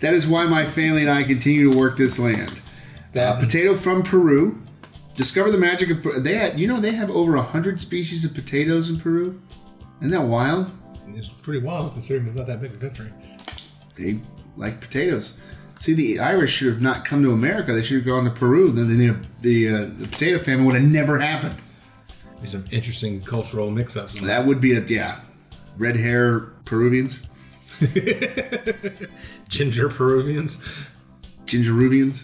that 0.00 0.14
is 0.14 0.26
why 0.26 0.46
my 0.46 0.64
family 0.64 1.02
and 1.02 1.10
I 1.10 1.22
continue 1.22 1.70
to 1.70 1.76
work 1.76 1.96
this 1.96 2.18
land. 2.18 2.60
Uh, 3.16 3.38
potato 3.40 3.76
from 3.76 4.02
Peru. 4.02 4.62
Discover 5.16 5.50
the 5.50 5.58
magic 5.58 5.90
of 5.90 6.02
Peru. 6.02 6.20
They 6.20 6.36
had, 6.36 6.60
you 6.60 6.68
know, 6.68 6.80
they 6.80 6.92
have 6.92 7.10
over 7.10 7.36
hundred 7.36 7.80
species 7.80 8.24
of 8.24 8.34
potatoes 8.34 8.88
in 8.88 9.00
Peru. 9.00 9.40
Isn't 10.00 10.12
that 10.12 10.22
wild? 10.22 10.70
It's 11.08 11.28
pretty 11.28 11.60
wild 11.60 11.92
considering 11.92 12.26
it's 12.26 12.36
not 12.36 12.46
that 12.46 12.60
big 12.60 12.72
a 12.74 12.76
country. 12.76 13.12
They 13.96 14.20
like 14.56 14.80
potatoes. 14.80 15.34
See, 15.74 15.94
the 15.94 16.20
Irish 16.20 16.52
should 16.52 16.68
have 16.72 16.80
not 16.80 17.04
come 17.04 17.22
to 17.22 17.32
America. 17.32 17.72
They 17.72 17.82
should 17.82 17.98
have 17.98 18.06
gone 18.06 18.24
to 18.24 18.30
Peru. 18.30 18.70
Then 18.70 18.88
the 18.88 19.16
the, 19.42 19.68
uh, 19.68 19.86
the 19.98 20.06
potato 20.06 20.38
famine 20.38 20.66
would 20.66 20.76
have 20.76 20.84
never 20.84 21.18
happened. 21.18 21.56
There's 22.36 22.52
some 22.52 22.64
interesting 22.70 23.20
cultural 23.22 23.70
mix-ups. 23.70 24.20
That 24.20 24.46
would 24.46 24.60
be 24.60 24.76
a 24.76 24.80
yeah, 24.82 25.20
red 25.76 25.96
hair 25.96 26.40
Peruvians, 26.64 27.20
Ginger 29.48 29.88
Peruvians. 29.88 30.58
Gingeruvians. 31.46 32.22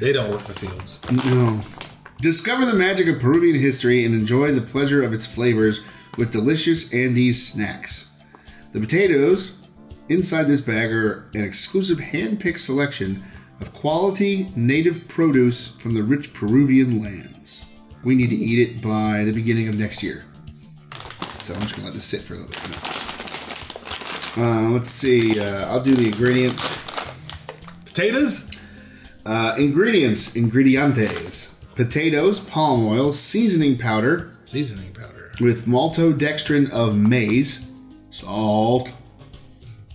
They 0.00 0.12
don't 0.12 0.30
work 0.30 0.44
the 0.44 0.54
fields. 0.54 1.00
No. 1.26 1.60
Discover 2.20 2.66
the 2.66 2.74
magic 2.74 3.06
of 3.06 3.20
Peruvian 3.20 3.58
history 3.58 4.04
and 4.04 4.14
enjoy 4.14 4.52
the 4.52 4.60
pleasure 4.60 5.02
of 5.02 5.12
its 5.12 5.26
flavors 5.26 5.80
with 6.16 6.32
delicious 6.32 6.92
Andes 6.92 7.46
snacks. 7.46 8.10
The 8.72 8.80
potatoes 8.80 9.58
inside 10.08 10.44
this 10.44 10.60
bag 10.60 10.90
are 10.92 11.26
an 11.34 11.44
exclusive 11.44 12.00
hand-picked 12.00 12.60
selection 12.60 13.22
of 13.60 13.72
quality 13.72 14.48
native 14.56 15.06
produce 15.06 15.68
from 15.68 15.94
the 15.94 16.02
rich 16.02 16.32
Peruvian 16.34 17.00
lands. 17.00 17.64
We 18.02 18.14
need 18.14 18.30
to 18.30 18.36
eat 18.36 18.68
it 18.68 18.82
by 18.82 19.24
the 19.24 19.32
beginning 19.32 19.68
of 19.68 19.78
next 19.78 20.02
year. 20.02 20.24
So 21.40 21.54
I'm 21.54 21.60
just 21.60 21.74
gonna 21.74 21.86
let 21.86 21.94
this 21.94 22.04
sit 22.04 22.22
for 22.22 22.34
a 22.34 22.38
little 22.38 22.50
bit. 22.50 22.93
Uh, 24.36 24.68
let's 24.70 24.90
see. 24.90 25.38
Uh, 25.38 25.68
I'll 25.70 25.82
do 25.82 25.94
the 25.94 26.06
ingredients. 26.06 26.82
Potatoes? 27.84 28.50
Uh, 29.24 29.54
ingredients, 29.58 30.32
ingredientes: 30.32 31.54
potatoes, 31.76 32.40
palm 32.40 32.86
oil, 32.86 33.12
seasoning 33.12 33.78
powder 33.78 34.36
Seasoning 34.44 34.92
powder. 34.92 35.30
with 35.40 35.66
maltodextrin 35.66 36.70
of 36.72 36.96
maize, 36.96 37.70
salt, 38.10 38.90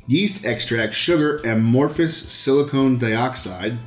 yeast 0.07 0.45
extract, 0.45 0.93
sugar, 0.95 1.37
amorphous 1.43 2.17
silicon 2.31 2.97
dioxide. 2.97 3.77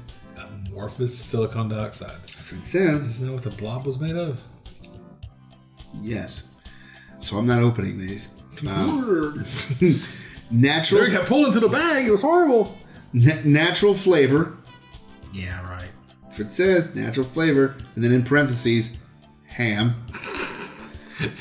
Amorphous 0.69 1.19
silicon 1.19 1.69
dioxide. 1.69 2.21
That's 2.23 2.53
what 2.53 2.61
it 2.61 2.65
says. 2.65 3.01
Isn't 3.07 3.27
that 3.27 3.33
what 3.33 3.43
the 3.43 3.51
blob 3.51 3.87
was 3.87 3.99
made 3.99 4.17
of? 4.17 4.39
Yes. 6.01 6.57
So 7.21 7.37
I'm 7.39 7.47
not 7.47 7.63
opening 7.63 7.99
these. 7.99 8.29
Natural 10.53 11.01
Larry 11.01 11.13
got 11.13 11.27
pulled 11.27 11.47
into 11.47 11.61
the 11.61 11.69
bag. 11.69 12.07
It 12.07 12.11
was 12.11 12.23
horrible. 12.23 12.79
na- 13.13 13.41
natural 13.45 13.95
flavor. 13.95 14.57
Yeah, 15.33 15.63
right. 15.69 15.89
That's 16.25 16.39
what 16.39 16.47
it 16.49 16.51
says. 16.51 16.95
Natural 16.95 17.27
flavor, 17.27 17.75
and 17.95 18.05
then 18.05 18.13
in 18.13 18.23
parentheses, 18.23 18.99
ham. 19.47 19.95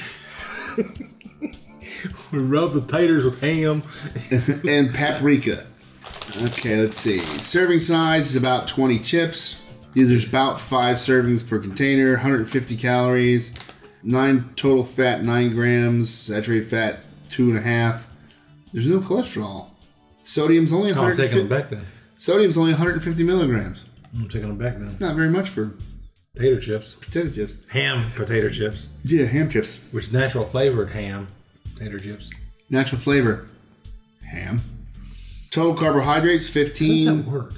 We 2.32 2.40
rub 2.40 2.74
the 2.74 2.82
taters 2.82 3.26
with 3.26 3.42
ham. 3.42 3.84
and 4.68 4.94
paprika. 4.94 5.66
Okay, 6.44 6.78
let's 6.78 6.98
see. 6.98 7.20
Serving 7.20 7.82
size 7.82 8.30
is 8.30 8.36
about 8.38 8.68
20 8.68 9.00
chips. 9.00 9.62
There's 9.94 10.26
about 10.26 10.60
five 10.60 10.98
servings 10.98 11.48
per 11.48 11.60
container, 11.60 12.12
150 12.14 12.78
calories, 12.78 13.54
nine 14.02 14.50
total 14.56 14.86
fat, 14.86 15.24
nine 15.24 15.50
grams, 15.50 16.10
saturated 16.10 16.70
fat, 16.70 17.00
two 17.30 17.50
and 17.50 17.58
a 17.58 17.62
half. 17.62 18.08
There's 18.74 18.86
no 18.88 19.00
cholesterol. 19.02 19.68
Sodium's 20.24 20.72
only 20.72 20.92
Oh, 20.92 21.02
I'm 21.02 21.16
taking 21.18 21.38
150. 21.38 21.38
them 21.40 21.48
back 21.48 21.70
then. 21.70 21.86
Sodium's 22.18 22.58
only 22.58 22.72
150 22.72 23.24
milligrams. 23.24 23.86
I'm 24.14 24.28
taking 24.30 24.48
them 24.50 24.58
back 24.58 24.74
then. 24.74 24.84
It's 24.84 25.00
not 25.00 25.16
very 25.16 25.30
much 25.30 25.50
for 25.50 25.74
Potato 26.36 26.60
chips. 26.60 26.94
potato 26.96 27.30
chips. 27.30 27.56
Ham 27.70 28.12
potato 28.16 28.50
chips. 28.50 28.88
Yeah, 29.04 29.26
ham 29.26 29.50
chips. 29.50 29.80
Which 29.92 30.12
natural 30.14 30.46
flavored 30.46 30.90
ham 30.92 31.28
potato 31.76 31.98
chips. 31.98 32.30
Natural 32.70 33.02
flavor. 33.02 33.48
Ham. 34.32 34.62
Total 35.50 35.74
carbohydrates, 35.74 36.48
15. 36.50 37.08
How 37.08 37.14
does 37.14 37.20
15. 37.20 37.26
that 37.26 37.32
work? 37.32 37.54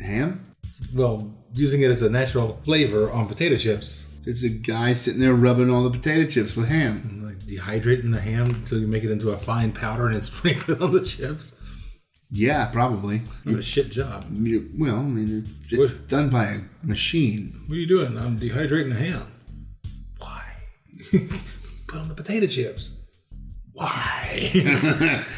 Ham? 0.00 0.42
Well, 0.94 1.34
using 1.52 1.82
it 1.82 1.90
as 1.90 2.00
a 2.02 2.08
natural 2.08 2.58
flavor 2.64 3.10
on 3.10 3.26
potato 3.28 3.56
chips. 3.56 4.02
There's 4.26 4.44
a 4.44 4.50
guy 4.50 4.92
sitting 4.94 5.20
there 5.20 5.34
rubbing 5.34 5.70
all 5.70 5.84
the 5.84 5.90
potato 5.96 6.28
chips 6.28 6.54
with 6.56 6.66
ham. 6.68 7.22
Like 7.24 7.38
dehydrating 7.38 8.12
the 8.12 8.20
ham 8.20 8.50
until 8.50 8.78
you 8.80 8.86
make 8.88 9.04
it 9.04 9.10
into 9.10 9.30
a 9.30 9.36
fine 9.38 9.72
powder 9.72 10.06
and 10.06 10.14
then 10.16 10.20
sprinkle 10.32 10.74
it 10.74 10.82
on 10.82 10.92
the 10.92 11.00
chips. 11.04 11.58
Yeah, 12.30 12.66
probably. 12.72 13.22
What 13.44 13.54
a 13.56 13.62
shit 13.62 13.90
job. 13.90 14.26
You- 14.32 14.68
Well, 14.76 14.96
I 14.96 15.02
mean, 15.02 15.54
it's 15.70 15.78
What? 15.98 16.08
done 16.08 16.28
by 16.28 16.46
a 16.46 16.58
machine. 16.82 17.60
What 17.68 17.76
are 17.76 17.78
you 17.78 17.86
doing? 17.86 18.18
I'm 18.18 18.36
dehydrating 18.38 18.92
the 18.92 18.98
ham. 18.98 19.32
Why? 20.18 20.44
Put 21.86 22.00
on 22.00 22.08
the 22.08 22.14
potato 22.14 22.46
chips. 22.48 22.90
Why? 23.72 25.22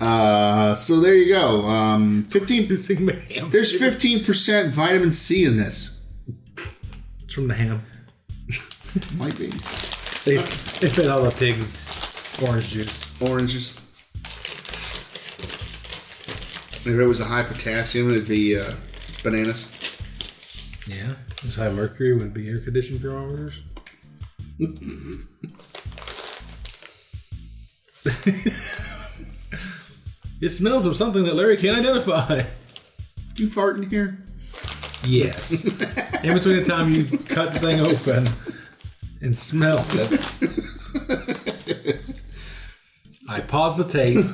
Uh, 0.00 0.76
so 0.76 1.00
there 1.00 1.14
you 1.16 1.34
go. 1.34 1.62
Um, 1.62 2.24
fifteen. 2.30 2.68
this 2.68 2.86
thing 2.86 3.04
made 3.04 3.18
ham. 3.32 3.50
There's 3.50 3.76
fifteen 3.76 4.24
percent 4.24 4.72
vitamin 4.72 5.10
C 5.10 5.44
in 5.44 5.56
this. 5.56 5.98
It's 7.24 7.34
from 7.34 7.48
the 7.48 7.54
ham. 7.54 7.82
Might 9.16 9.36
be 9.38 9.48
They, 10.24 10.36
they 10.36 10.88
fed 10.88 11.08
all 11.08 11.22
the 11.22 11.30
pigs 11.30 11.86
orange 12.42 12.68
juice. 12.68 13.20
oranges. 13.20 13.80
If 16.84 16.86
it 16.86 17.06
was 17.06 17.20
a 17.20 17.24
high 17.24 17.42
potassium, 17.42 18.10
it'd 18.10 18.28
be 18.28 18.58
uh, 18.58 18.72
bananas. 19.22 19.66
Yeah. 20.86 21.14
This 21.42 21.56
high 21.56 21.70
mercury 21.70 22.16
would 22.16 22.32
be 22.32 22.48
air 22.48 22.60
conditioned 22.60 23.00
thermometers. 23.00 23.62
it 30.40 30.50
smells 30.50 30.86
of 30.86 30.96
something 30.96 31.24
that 31.24 31.34
Larry 31.34 31.56
can't 31.56 31.78
identify. 31.78 32.42
You 33.36 33.50
fart 33.50 33.76
in 33.76 33.88
here? 33.88 34.18
Yes. 35.04 35.64
In 36.24 36.34
between 36.34 36.56
the 36.56 36.64
time 36.64 36.92
you 36.92 37.04
cut 37.04 37.52
the 37.52 37.60
thing 37.60 37.80
open 37.80 38.26
and 39.20 39.38
smell 39.38 39.84
it. 39.90 40.20
I 43.28 43.40
pause 43.40 43.76
the 43.76 43.84
tape. 43.84 44.24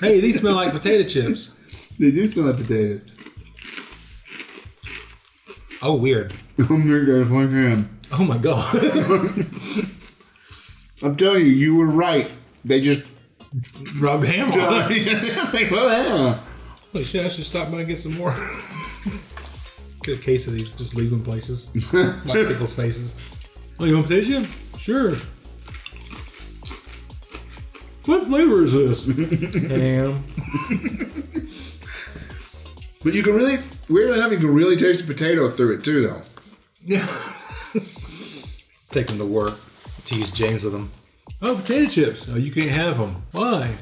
hey, 0.00 0.20
these 0.20 0.40
smell 0.40 0.54
like 0.54 0.72
potato 0.72 1.06
chips. 1.06 1.52
They 1.98 2.10
do 2.10 2.26
smell 2.26 2.46
like 2.46 2.56
potatoes. 2.56 3.02
Oh, 5.80 5.94
weird. 5.94 6.34
Guys, 6.58 7.30
like 7.30 7.50
ham. 7.50 7.98
Oh 8.12 8.24
my 8.24 8.38
god. 8.38 8.74
Oh 8.74 9.44
I'm 11.02 11.14
telling 11.14 11.46
you, 11.46 11.52
you 11.52 11.76
were 11.76 11.86
right. 11.86 12.28
They 12.64 12.80
just. 12.80 13.04
Rub 13.98 14.24
ham 14.24 14.52
on. 14.52 14.58
yeah. 14.92 16.38
Holy 16.92 17.04
shit, 17.04 17.24
I 17.24 17.28
should 17.28 17.44
stop 17.44 17.70
by 17.70 17.78
and 17.80 17.88
get 17.88 17.98
some 17.98 18.14
more. 18.14 18.34
Get 20.08 20.18
a 20.18 20.22
case 20.22 20.46
of 20.46 20.54
these, 20.54 20.72
just 20.72 20.94
leave 20.94 21.10
them 21.10 21.22
places. 21.22 21.70
like 22.24 22.46
people's 22.48 22.72
faces. 22.72 23.14
Oh, 23.78 23.84
you 23.84 23.94
want 23.94 24.06
potato 24.06 24.42
chip? 24.42 24.50
Sure. 24.78 25.16
What 28.06 28.26
flavor 28.26 28.64
is 28.64 28.72
this? 28.72 29.04
ham. 29.70 30.24
But 33.04 33.14
you 33.14 33.22
can 33.22 33.34
really, 33.34 33.58
weirdly 33.88 34.18
enough, 34.18 34.32
you 34.32 34.38
can 34.38 34.52
really 34.52 34.76
taste 34.76 35.06
the 35.06 35.12
potato 35.12 35.50
through 35.50 35.76
it 35.76 35.84
too, 35.84 36.02
though. 36.02 36.22
Yeah. 36.82 37.06
Take 38.88 39.08
them 39.08 39.18
to 39.18 39.26
work. 39.26 39.58
Tease 40.04 40.32
James 40.32 40.62
with 40.62 40.72
them. 40.72 40.90
Oh, 41.42 41.56
potato 41.56 41.88
chips. 41.88 42.26
Oh, 42.28 42.36
you 42.36 42.50
can't 42.50 42.70
have 42.70 42.98
them. 42.98 43.22
Why? 43.32 43.72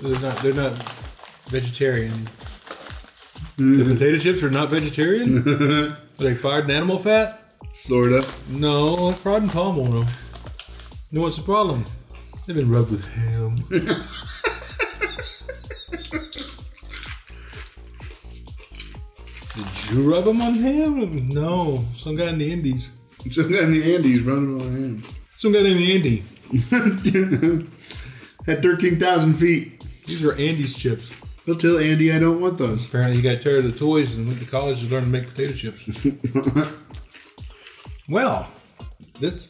They're 0.00 0.20
not. 0.20 0.36
They're 0.38 0.52
not 0.52 0.72
vegetarian. 1.46 2.28
Mm-hmm. 3.58 3.78
The 3.78 3.94
potato 3.94 4.18
chips 4.18 4.42
are 4.44 4.50
not 4.50 4.70
vegetarian. 4.70 5.38
are 5.38 5.98
they 6.18 6.36
fired 6.36 6.66
in 6.66 6.70
animal 6.70 7.00
fat? 7.00 7.42
Sort 7.72 8.12
of. 8.12 8.50
No, 8.50 9.10
fried 9.12 9.42
in 9.42 9.48
palm 9.48 9.80
oil. 9.80 10.06
Know 11.10 11.22
what's 11.22 11.36
the 11.36 11.42
problem? 11.42 11.84
They've 12.46 12.54
been 12.54 12.70
rubbed 12.70 12.92
with 12.92 13.04
ham. 13.04 13.56
Did 19.56 19.90
you 19.90 20.08
rub 20.08 20.24
them 20.26 20.40
on 20.40 20.54
ham? 20.54 21.28
No, 21.30 21.84
some 21.96 22.14
guy 22.14 22.28
in 22.28 22.38
the 22.38 22.52
Indies. 22.52 22.90
Some 23.28 23.50
guy 23.50 23.64
in 23.64 23.72
the 23.72 23.94
Andes 23.96 24.22
running 24.22 24.60
on. 24.60 25.02
Some 25.36 25.52
guy 25.52 25.62
named 25.62 25.80
Andy. 25.80 26.24
At 28.46 28.62
13,000 28.62 29.34
feet. 29.34 29.84
These 30.06 30.24
are 30.24 30.32
Andy's 30.34 30.78
chips. 30.78 31.10
They'll 31.48 31.56
tell 31.56 31.78
Andy 31.78 32.12
I 32.12 32.18
don't 32.18 32.42
want 32.42 32.58
those. 32.58 32.86
Apparently, 32.86 33.16
he 33.16 33.22
got 33.22 33.40
tired 33.40 33.64
of 33.64 33.72
the 33.72 33.78
toys 33.78 34.18
and 34.18 34.28
went 34.28 34.38
to 34.40 34.44
college 34.44 34.80
to 34.80 34.86
learn 34.86 35.04
to 35.04 35.08
make 35.08 35.26
potato 35.30 35.54
chips. 35.54 35.88
well, 38.10 38.52
this 39.18 39.48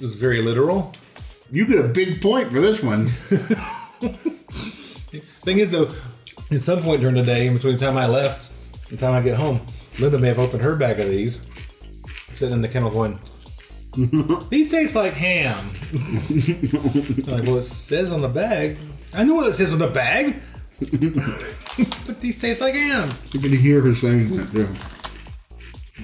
was 0.00 0.14
very 0.14 0.42
literal. 0.42 0.92
You 1.50 1.66
get 1.66 1.84
a 1.84 1.88
big 1.88 2.22
point 2.22 2.52
for 2.52 2.60
this 2.60 2.84
one. 2.84 3.06
Thing 5.42 5.58
is, 5.58 5.72
though, 5.72 5.90
at 6.52 6.60
some 6.60 6.84
point 6.84 7.00
during 7.00 7.16
the 7.16 7.24
day, 7.24 7.48
in 7.48 7.54
between 7.54 7.76
the 7.76 7.84
time 7.84 7.96
I 7.96 8.06
left 8.06 8.52
and 8.88 8.96
the 8.96 9.04
time 9.04 9.14
I 9.14 9.20
get 9.20 9.36
home, 9.36 9.60
Linda 9.98 10.18
may 10.18 10.28
have 10.28 10.38
opened 10.38 10.62
her 10.62 10.76
bag 10.76 11.00
of 11.00 11.08
these, 11.08 11.40
sitting 12.34 12.52
in 12.52 12.62
the 12.62 12.68
kennel 12.68 12.92
going, 12.92 13.18
These 14.50 14.70
taste 14.70 14.94
like 14.94 15.14
ham. 15.14 15.72
Like, 17.26 17.42
well, 17.42 17.58
it 17.58 17.64
says 17.64 18.12
on 18.12 18.20
the 18.20 18.28
bag. 18.28 18.78
I 19.12 19.24
know 19.24 19.34
what 19.34 19.48
it 19.48 19.54
says 19.54 19.72
on 19.72 19.80
the 19.80 19.88
bag. 19.88 20.40
but 22.06 22.20
these 22.20 22.38
taste 22.38 22.60
like 22.60 22.74
ham. 22.74 23.12
You 23.32 23.40
can 23.40 23.52
hear 23.52 23.80
her 23.82 23.94
saying 23.94 24.36
that 24.36 24.50
too. 24.50 24.68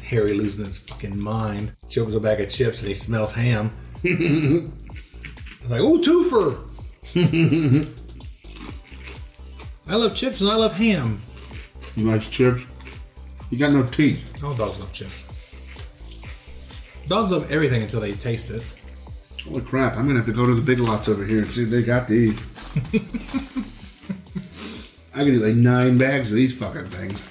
Harry 0.00 0.34
losing 0.34 0.64
his 0.64 0.78
fucking 0.78 1.18
mind. 1.18 1.72
She 1.88 2.00
opens 2.00 2.14
a 2.14 2.20
bag 2.20 2.40
of 2.40 2.50
chips 2.50 2.80
and 2.80 2.88
he 2.88 2.94
smells 2.94 3.32
ham. 3.32 3.70
Like, 5.68 5.80
oh, 5.80 5.98
twofer. 5.98 6.62
I 9.88 9.94
love 9.96 10.14
chips 10.14 10.40
and 10.40 10.48
I 10.48 10.54
love 10.54 10.72
ham. 10.72 11.20
You 11.96 12.04
like 12.08 12.22
chips? 12.22 12.62
You 13.50 13.58
got 13.58 13.72
no 13.72 13.82
teeth. 13.82 14.44
All 14.44 14.54
dogs 14.54 14.78
love 14.78 14.92
chips. 14.92 15.24
Dogs 17.08 17.32
love 17.32 17.50
everything 17.50 17.82
until 17.82 18.00
they 18.00 18.12
taste 18.12 18.50
it. 18.50 18.62
Holy 19.44 19.60
crap, 19.60 19.96
I'm 19.96 20.06
gonna 20.06 20.18
have 20.18 20.26
to 20.26 20.32
go 20.32 20.46
to 20.46 20.54
the 20.54 20.60
big 20.60 20.78
lots 20.80 21.08
over 21.08 21.24
here 21.24 21.38
and 21.38 21.52
see 21.52 21.64
if 21.64 21.70
they 21.70 21.82
got 21.82 22.06
these. 22.08 22.40
I 25.16 25.24
could 25.24 25.32
eat 25.32 25.38
like 25.38 25.54
nine 25.54 25.96
bags 25.96 26.30
of 26.30 26.36
these 26.36 26.54
fucking 26.54 26.88
things. 26.88 27.24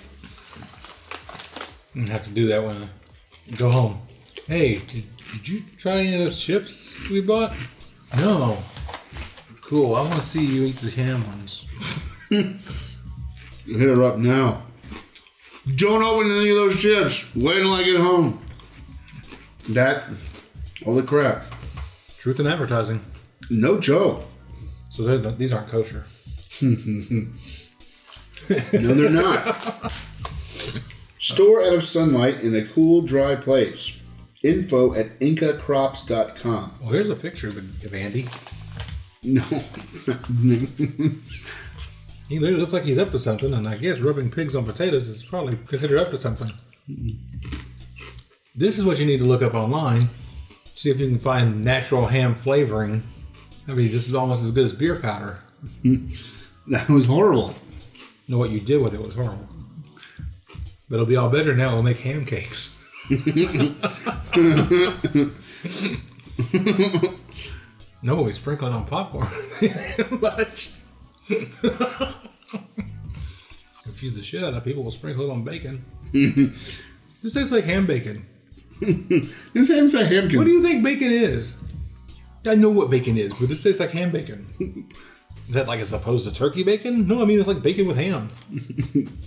I'm 1.93 2.01
gonna 2.01 2.13
have 2.13 2.23
to 2.23 2.31
do 2.31 2.47
that 2.47 2.63
when 2.63 2.75
I 2.77 3.55
go 3.57 3.69
home. 3.69 4.01
Hey, 4.47 4.77
did, 4.77 5.03
did 5.31 5.47
you 5.47 5.63
try 5.77 5.97
any 5.97 6.15
of 6.15 6.21
those 6.21 6.43
chips 6.43 6.97
we 7.11 7.21
bought? 7.21 7.53
No. 8.17 8.57
Cool. 9.61 9.93
I 9.93 10.01
want 10.01 10.15
to 10.15 10.21
see 10.21 10.43
you 10.43 10.63
eat 10.63 10.77
the 10.77 10.89
ham 10.89 11.27
ones. 11.27 11.67
You 12.31 12.57
hit 13.77 13.87
her 13.87 14.03
up 14.03 14.17
now. 14.17 14.63
Don't 15.75 16.01
open 16.01 16.31
any 16.31 16.49
of 16.49 16.55
those 16.55 16.81
chips. 16.81 17.35
Wait 17.35 17.59
till 17.59 17.71
I 17.71 17.83
get 17.83 18.01
home. 18.01 18.43
That, 19.69 20.05
holy 20.83 21.03
crap. 21.03 21.45
Truth 22.17 22.39
in 22.39 22.47
advertising. 22.47 22.99
No 23.51 23.79
joke. 23.79 24.23
So 24.89 25.17
these 25.19 25.53
aren't 25.53 25.67
kosher. 25.67 26.07
No, 28.49 28.93
they're 28.93 29.09
not. 29.09 29.91
Store 31.19 31.61
out 31.63 31.73
of 31.73 31.83
sunlight 31.83 32.41
in 32.41 32.55
a 32.55 32.65
cool, 32.65 33.01
dry 33.01 33.35
place. 33.35 33.99
Info 34.43 34.93
at 34.93 35.19
inkacrops.com. 35.19 36.73
Well, 36.81 36.89
here's 36.91 37.09
a 37.09 37.15
picture 37.15 37.47
of, 37.47 37.55
the, 37.55 37.87
of 37.87 37.93
Andy. 37.93 38.27
No. 39.23 39.41
He 42.27 42.39
literally 42.39 42.59
looks 42.59 42.73
like 42.73 42.83
he's 42.83 42.97
up 42.97 43.11
to 43.11 43.19
something, 43.19 43.53
and 43.53 43.67
I 43.67 43.77
guess 43.77 43.99
rubbing 43.99 44.31
pigs 44.31 44.55
on 44.55 44.65
potatoes 44.65 45.07
is 45.07 45.23
probably 45.23 45.57
considered 45.67 45.99
up 45.99 46.09
to 46.11 46.19
something. 46.19 46.51
This 48.55 48.79
is 48.79 48.85
what 48.85 48.99
you 48.99 49.05
need 49.05 49.19
to 49.19 49.25
look 49.25 49.43
up 49.43 49.53
online. 49.53 50.09
See 50.73 50.89
if 50.89 50.99
you 50.99 51.07
can 51.07 51.19
find 51.19 51.63
natural 51.63 52.07
ham 52.07 52.33
flavoring. 52.33 53.03
I 53.67 53.73
mean, 53.73 53.91
this 53.91 54.07
is 54.07 54.15
almost 54.15 54.43
as 54.43 54.51
good 54.51 54.65
as 54.65 54.73
beer 54.73 54.95
powder. 54.95 55.39
that 56.67 56.89
was 56.89 57.05
horrible. 57.05 57.53
Know 58.27 58.37
what 58.37 58.49
you 58.49 58.59
did 58.59 58.81
with 58.81 58.93
it 58.93 59.01
was 59.01 59.15
horrible. 59.15 59.47
But 60.89 60.95
it'll 60.95 61.05
be 61.05 61.15
all 61.15 61.29
better 61.29 61.55
now. 61.55 61.73
We'll 61.73 61.83
make 61.83 61.99
ham 61.99 62.25
cakes. 62.25 62.71
no, 68.01 68.21
we 68.21 68.33
sprinkle 68.33 68.67
it 68.67 68.73
on 68.73 68.85
popcorn. 68.85 69.27
Much. 70.21 70.71
Confuse 73.83 74.15
the 74.15 74.23
shit 74.23 74.43
out 74.43 74.53
of 74.53 74.63
people. 74.63 74.83
We'll 74.83 74.91
sprinkle 74.91 75.25
it 75.25 75.31
on 75.31 75.43
bacon. 75.43 75.85
this 76.13 77.33
tastes 77.33 77.51
like 77.51 77.63
ham 77.63 77.85
bacon. 77.85 78.25
This 79.53 79.69
ham's 79.69 79.93
a 79.93 80.05
ham. 80.05 80.25
bacon. 80.25 80.37
What 80.37 80.45
do 80.45 80.51
you 80.51 80.61
think 80.61 80.83
bacon 80.83 81.11
is? 81.11 81.57
I 82.45 82.55
know 82.55 82.69
what 82.69 82.91
bacon 82.91 83.17
is, 83.17 83.33
but 83.33 83.49
this 83.49 83.63
tastes 83.63 83.79
like 83.79 83.91
ham 83.91 84.11
bacon. 84.11 84.87
Is 85.47 85.53
that 85.55 85.67
like 85.67 85.79
as 85.79 85.93
opposed 85.93 86.27
to 86.27 86.33
turkey 86.33 86.63
bacon? 86.63 87.07
No, 87.07 87.21
I 87.21 87.25
mean 87.25 87.39
it's 87.39 87.47
like 87.47 87.61
bacon 87.61 87.87
with 87.87 87.97
ham. 87.97 88.29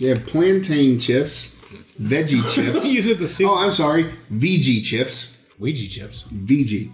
They 0.00 0.06
have 0.10 0.24
plantain 0.26 1.00
chips, 1.00 1.52
veggie 2.00 2.40
chips. 2.54 2.86
Use 2.86 3.08
it 3.08 3.18
to 3.18 3.26
see 3.26 3.44
oh, 3.44 3.58
I'm 3.58 3.72
sorry, 3.72 4.14
VG 4.32 4.84
chips. 4.84 5.34
Ouija 5.58 5.88
chips. 5.90 6.22
VG. 6.32 6.92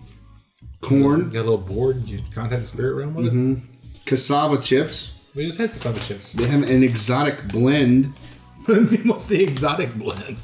Corn, 0.81 1.27
You 1.27 1.27
got 1.27 1.41
a 1.41 1.51
little 1.51 1.59
board. 1.59 2.09
You 2.09 2.20
contact 2.35 2.62
the 2.62 2.66
spirit 2.66 2.95
realm 2.95 3.12
with 3.14 3.27
it. 3.27 4.07
cassava 4.07 4.57
chips. 4.62 5.18
We 5.35 5.45
just 5.47 5.59
had 5.59 5.72
cassava 5.72 6.01
chips. 6.01 6.33
They 6.33 6.47
have 6.47 6.62
an 6.62 6.83
exotic 6.83 7.47
blend. 7.49 8.07
What's 9.05 9.27
the 9.27 9.43
exotic 9.43 9.93
blend? 9.97 10.39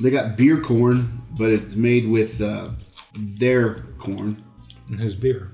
They 0.00 0.10
got 0.10 0.36
beer 0.36 0.60
corn, 0.60 1.20
but 1.36 1.50
it's 1.50 1.74
made 1.74 2.06
with 2.08 2.40
uh, 2.40 2.68
their 3.16 3.80
corn. 3.98 4.44
And 4.88 5.00
who's 5.00 5.16
beer? 5.16 5.50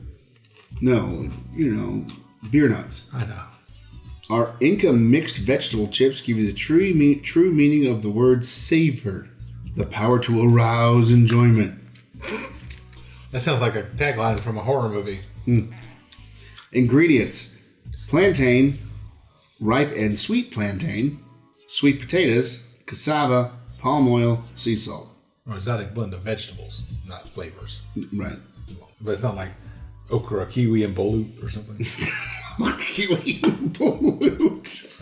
No, 0.82 1.30
you 1.52 1.70
know, 1.70 2.04
beer 2.50 2.68
nuts. 2.68 3.08
I 3.14 3.24
know. 3.24 3.44
Our 4.30 4.52
Inca 4.60 4.92
mixed 4.92 5.36
vegetable 5.36 5.86
chips 5.86 6.20
give 6.20 6.38
you 6.38 6.46
the 6.46 6.52
true, 6.52 6.92
me- 6.92 7.14
true 7.14 7.52
meaning 7.52 7.86
of 7.86 8.02
the 8.02 8.10
word 8.10 8.44
savor, 8.44 9.28
the 9.76 9.86
power 9.86 10.18
to 10.18 10.44
arouse 10.44 11.08
enjoyment. 11.12 11.78
That 13.30 13.42
sounds 13.42 13.60
like 13.60 13.76
a 13.76 13.84
tagline 13.84 14.40
from 14.40 14.58
a 14.58 14.62
horror 14.62 14.88
movie. 14.88 15.20
Hmm. 15.44 15.70
Ingredients 16.72 17.56
plantain, 18.08 18.78
ripe 19.60 19.92
and 19.94 20.18
sweet 20.18 20.50
plantain, 20.50 21.22
sweet 21.68 22.00
potatoes, 22.00 22.60
cassava, 22.86 23.52
palm 23.78 24.08
oil, 24.08 24.42
sea 24.56 24.74
salt. 24.74 25.08
Or 25.48 25.54
exotic 25.54 25.94
blend 25.94 26.12
of 26.12 26.22
vegetables, 26.22 26.82
not 27.06 27.28
flavors. 27.28 27.82
Right. 28.12 28.38
But 29.00 29.12
it's 29.12 29.22
not 29.22 29.36
like 29.36 29.50
okra, 30.10 30.46
kiwi, 30.46 30.84
and 30.84 30.96
balut 30.96 31.42
or 31.42 31.48
something. 31.48 31.86
Kiwi 32.80 33.40
pollute. 33.72 34.92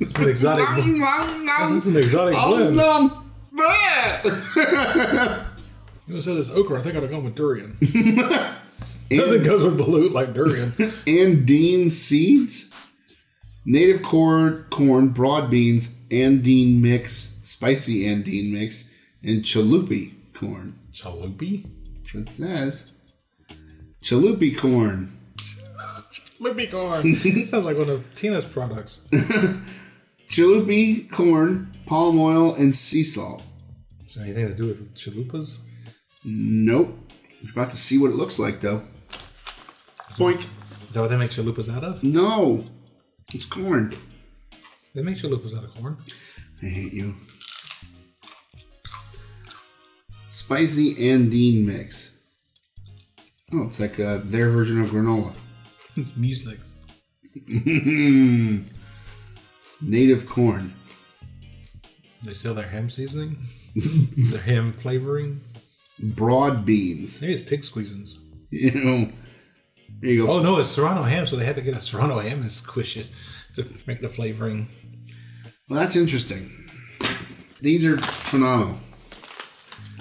It's 0.00 0.14
an 0.16 0.28
exotic. 0.28 0.66
It's 0.70 1.86
an 1.86 1.96
exotic 1.96 2.34
blend. 2.34 2.76
nom. 2.76 3.32
Bah! 3.52 4.20
You 6.06 6.14
know, 6.14 6.20
said 6.20 6.36
this 6.36 6.50
okra. 6.50 6.78
I 6.78 6.82
think 6.82 6.96
I'd 6.96 7.02
have 7.02 7.10
gone 7.10 7.24
with 7.24 7.34
durian. 7.34 7.76
Nothing 7.80 9.42
goes 9.42 9.62
with 9.62 9.78
balut 9.78 10.12
like 10.12 10.34
durian. 10.34 10.70
Andine 10.70 11.90
seeds, 11.90 12.72
native 13.64 14.02
corn, 14.02 14.64
corn, 14.70 15.08
broad 15.08 15.50
beans, 15.50 15.88
Andine 16.10 16.80
mix, 16.80 17.38
spicy 17.42 18.04
Andine 18.04 18.52
mix, 18.52 18.84
and 19.22 19.42
chalupi 19.42 20.14
corn. 20.34 20.78
Chalupi? 20.92 21.66
That's 21.96 22.14
what 22.14 22.22
it 22.22 22.28
says. 22.30 22.92
Chalupi 24.06 24.56
corn. 24.56 25.12
Chalupi 25.36 26.70
corn. 26.70 27.16
Sounds 27.46 27.66
like 27.66 27.76
one 27.76 27.88
of 27.88 28.04
Tina's 28.14 28.44
products. 28.44 29.00
Chalupi 30.28 31.10
corn, 31.10 31.76
palm 31.86 32.16
oil, 32.20 32.54
and 32.54 32.72
sea 32.72 33.02
salt. 33.02 33.42
Is 34.04 34.14
there 34.14 34.24
anything 34.24 34.46
to 34.46 34.54
do 34.54 34.68
with 34.68 34.94
chalupas? 34.94 35.58
Nope. 36.24 36.96
We're 37.42 37.50
about 37.50 37.72
to 37.72 37.76
see 37.76 37.98
what 37.98 38.12
it 38.12 38.14
looks 38.14 38.38
like, 38.38 38.60
though. 38.60 38.82
Boink. 40.12 40.46
Is 40.84 40.92
that 40.92 41.00
what 41.00 41.10
they 41.10 41.16
make 41.16 41.32
chalupas 41.32 41.68
out 41.68 41.82
of? 41.82 42.04
No. 42.04 42.64
It's 43.34 43.44
corn. 43.44 43.92
They 44.94 45.02
make 45.02 45.16
chalupas 45.16 45.58
out 45.58 45.64
of 45.64 45.74
corn. 45.74 45.96
I 46.62 46.66
hate 46.66 46.92
you. 46.92 47.16
Spicy 50.28 50.94
Andine 50.94 51.64
mix. 51.64 52.15
Oh, 53.52 53.62
it's 53.62 53.78
like 53.78 53.98
uh, 54.00 54.20
their 54.24 54.50
version 54.50 54.80
of 54.80 54.90
granola. 54.90 55.32
It's 55.98 56.12
muesli. 56.12 56.58
Native 59.80 60.26
corn. 60.28 60.74
They 62.22 62.34
sell 62.34 62.52
their 62.52 62.66
ham 62.66 62.90
seasoning, 62.90 63.38
their 64.16 64.40
ham 64.42 64.74
flavoring. 64.74 65.40
Broad 65.98 66.66
beans. 66.66 67.22
Maybe 67.22 67.32
it's 67.32 67.48
pig 67.48 67.62
squeezins. 67.62 68.18
You 68.50 68.72
know, 68.72 69.08
there 70.00 70.10
you 70.10 70.26
go. 70.26 70.32
Oh 70.32 70.42
no, 70.42 70.58
it's 70.58 70.68
Serrano 70.68 71.02
ham, 71.02 71.26
so 71.26 71.36
they 71.36 71.46
had 71.46 71.56
to 71.56 71.62
get 71.62 71.74
a 71.74 71.80
Serrano 71.80 72.18
ham 72.18 72.42
and 72.42 72.50
squish 72.50 72.98
it 72.98 73.08
to 73.54 73.66
make 73.86 74.02
the 74.02 74.08
flavoring. 74.08 74.68
Well, 75.68 75.80
that's 75.80 75.96
interesting. 75.96 76.50
These 77.60 77.86
are 77.86 77.96
phenomenal. 77.96 78.78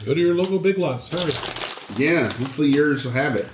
Go 0.03 0.13
to 0.13 0.19
your 0.19 0.35
local 0.35 0.59
Big 0.59 0.77
Lots. 0.77 1.07
Hurry. 1.07 1.64
Yeah, 1.97 2.23
hopefully 2.23 2.69
yours 2.69 3.05
will 3.05 3.13
have 3.13 3.35
it. 3.35 3.47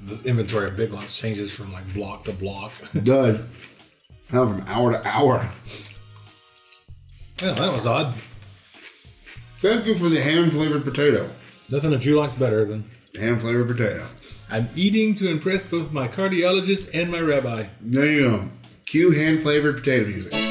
The 0.00 0.20
inventory 0.28 0.66
of 0.68 0.76
Big 0.76 0.92
Lots 0.92 1.18
changes 1.18 1.52
from 1.52 1.72
like 1.72 1.92
block 1.94 2.24
to 2.24 2.32
block. 2.32 2.72
Dud. 3.02 3.48
Hell, 4.30 4.48
from 4.48 4.64
hour 4.66 4.92
to 4.92 5.06
hour. 5.06 5.48
well, 7.40 7.54
that 7.54 7.72
was 7.72 7.86
odd. 7.86 8.14
Thank 9.60 9.86
you 9.86 9.94
for 9.94 10.08
the 10.08 10.20
ham 10.20 10.50
flavored 10.50 10.84
potato. 10.84 11.30
Nothing 11.70 11.90
that 11.90 12.04
you 12.04 12.18
likes 12.18 12.34
better 12.34 12.64
than 12.64 12.84
Ham 13.16 13.38
flavored 13.38 13.68
potato. 13.68 14.04
I'm 14.50 14.68
eating 14.74 15.14
to 15.16 15.30
impress 15.30 15.64
both 15.64 15.92
my 15.92 16.08
cardiologist 16.08 16.90
and 16.92 17.10
my 17.10 17.20
rabbi. 17.20 17.66
There 17.80 18.10
you 18.10 18.22
go. 18.22 18.48
Cue 18.86 19.12
hand 19.12 19.42
flavored 19.42 19.76
potato 19.76 20.06
music. 20.06 20.43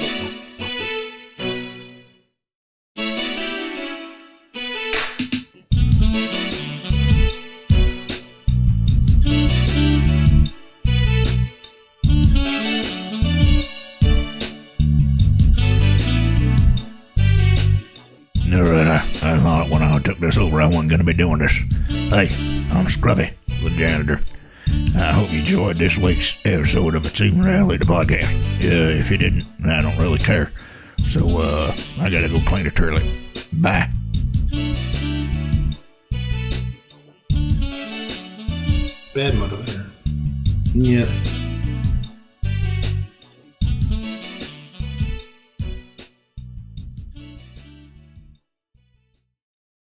Be 21.14 21.24
doing 21.24 21.40
this. 21.40 21.58
Hey, 21.88 22.28
I'm 22.72 22.88
Scruffy, 22.88 23.34
the 23.48 23.70
janitor. 23.72 24.22
I 24.96 25.12
hope 25.12 25.32
you 25.32 25.40
enjoyed 25.40 25.78
this 25.78 25.98
week's 25.98 26.38
episode 26.46 26.96
of 26.96 27.06
Achieving 27.06 27.42
Reality, 27.42 27.78
the 27.78 27.86
podcast. 27.86 28.34
Uh, 28.64 29.00
if 29.00 29.12
you 29.12 29.18
didn't, 29.18 29.44
I 29.66 29.82
don't 29.82 29.98
really 29.98 30.18
care. 30.18 30.52
So, 31.10 31.38
uh, 31.38 31.76
I 32.00 32.10
gotta 32.10 32.30
go 32.30 32.40
clean 32.48 32.64
the 32.64 32.72
toilet. 32.72 33.04
Bye. 33.54 33.90
Bad 39.14 39.34
motivator. 39.34 39.90
Yep. 40.74 41.10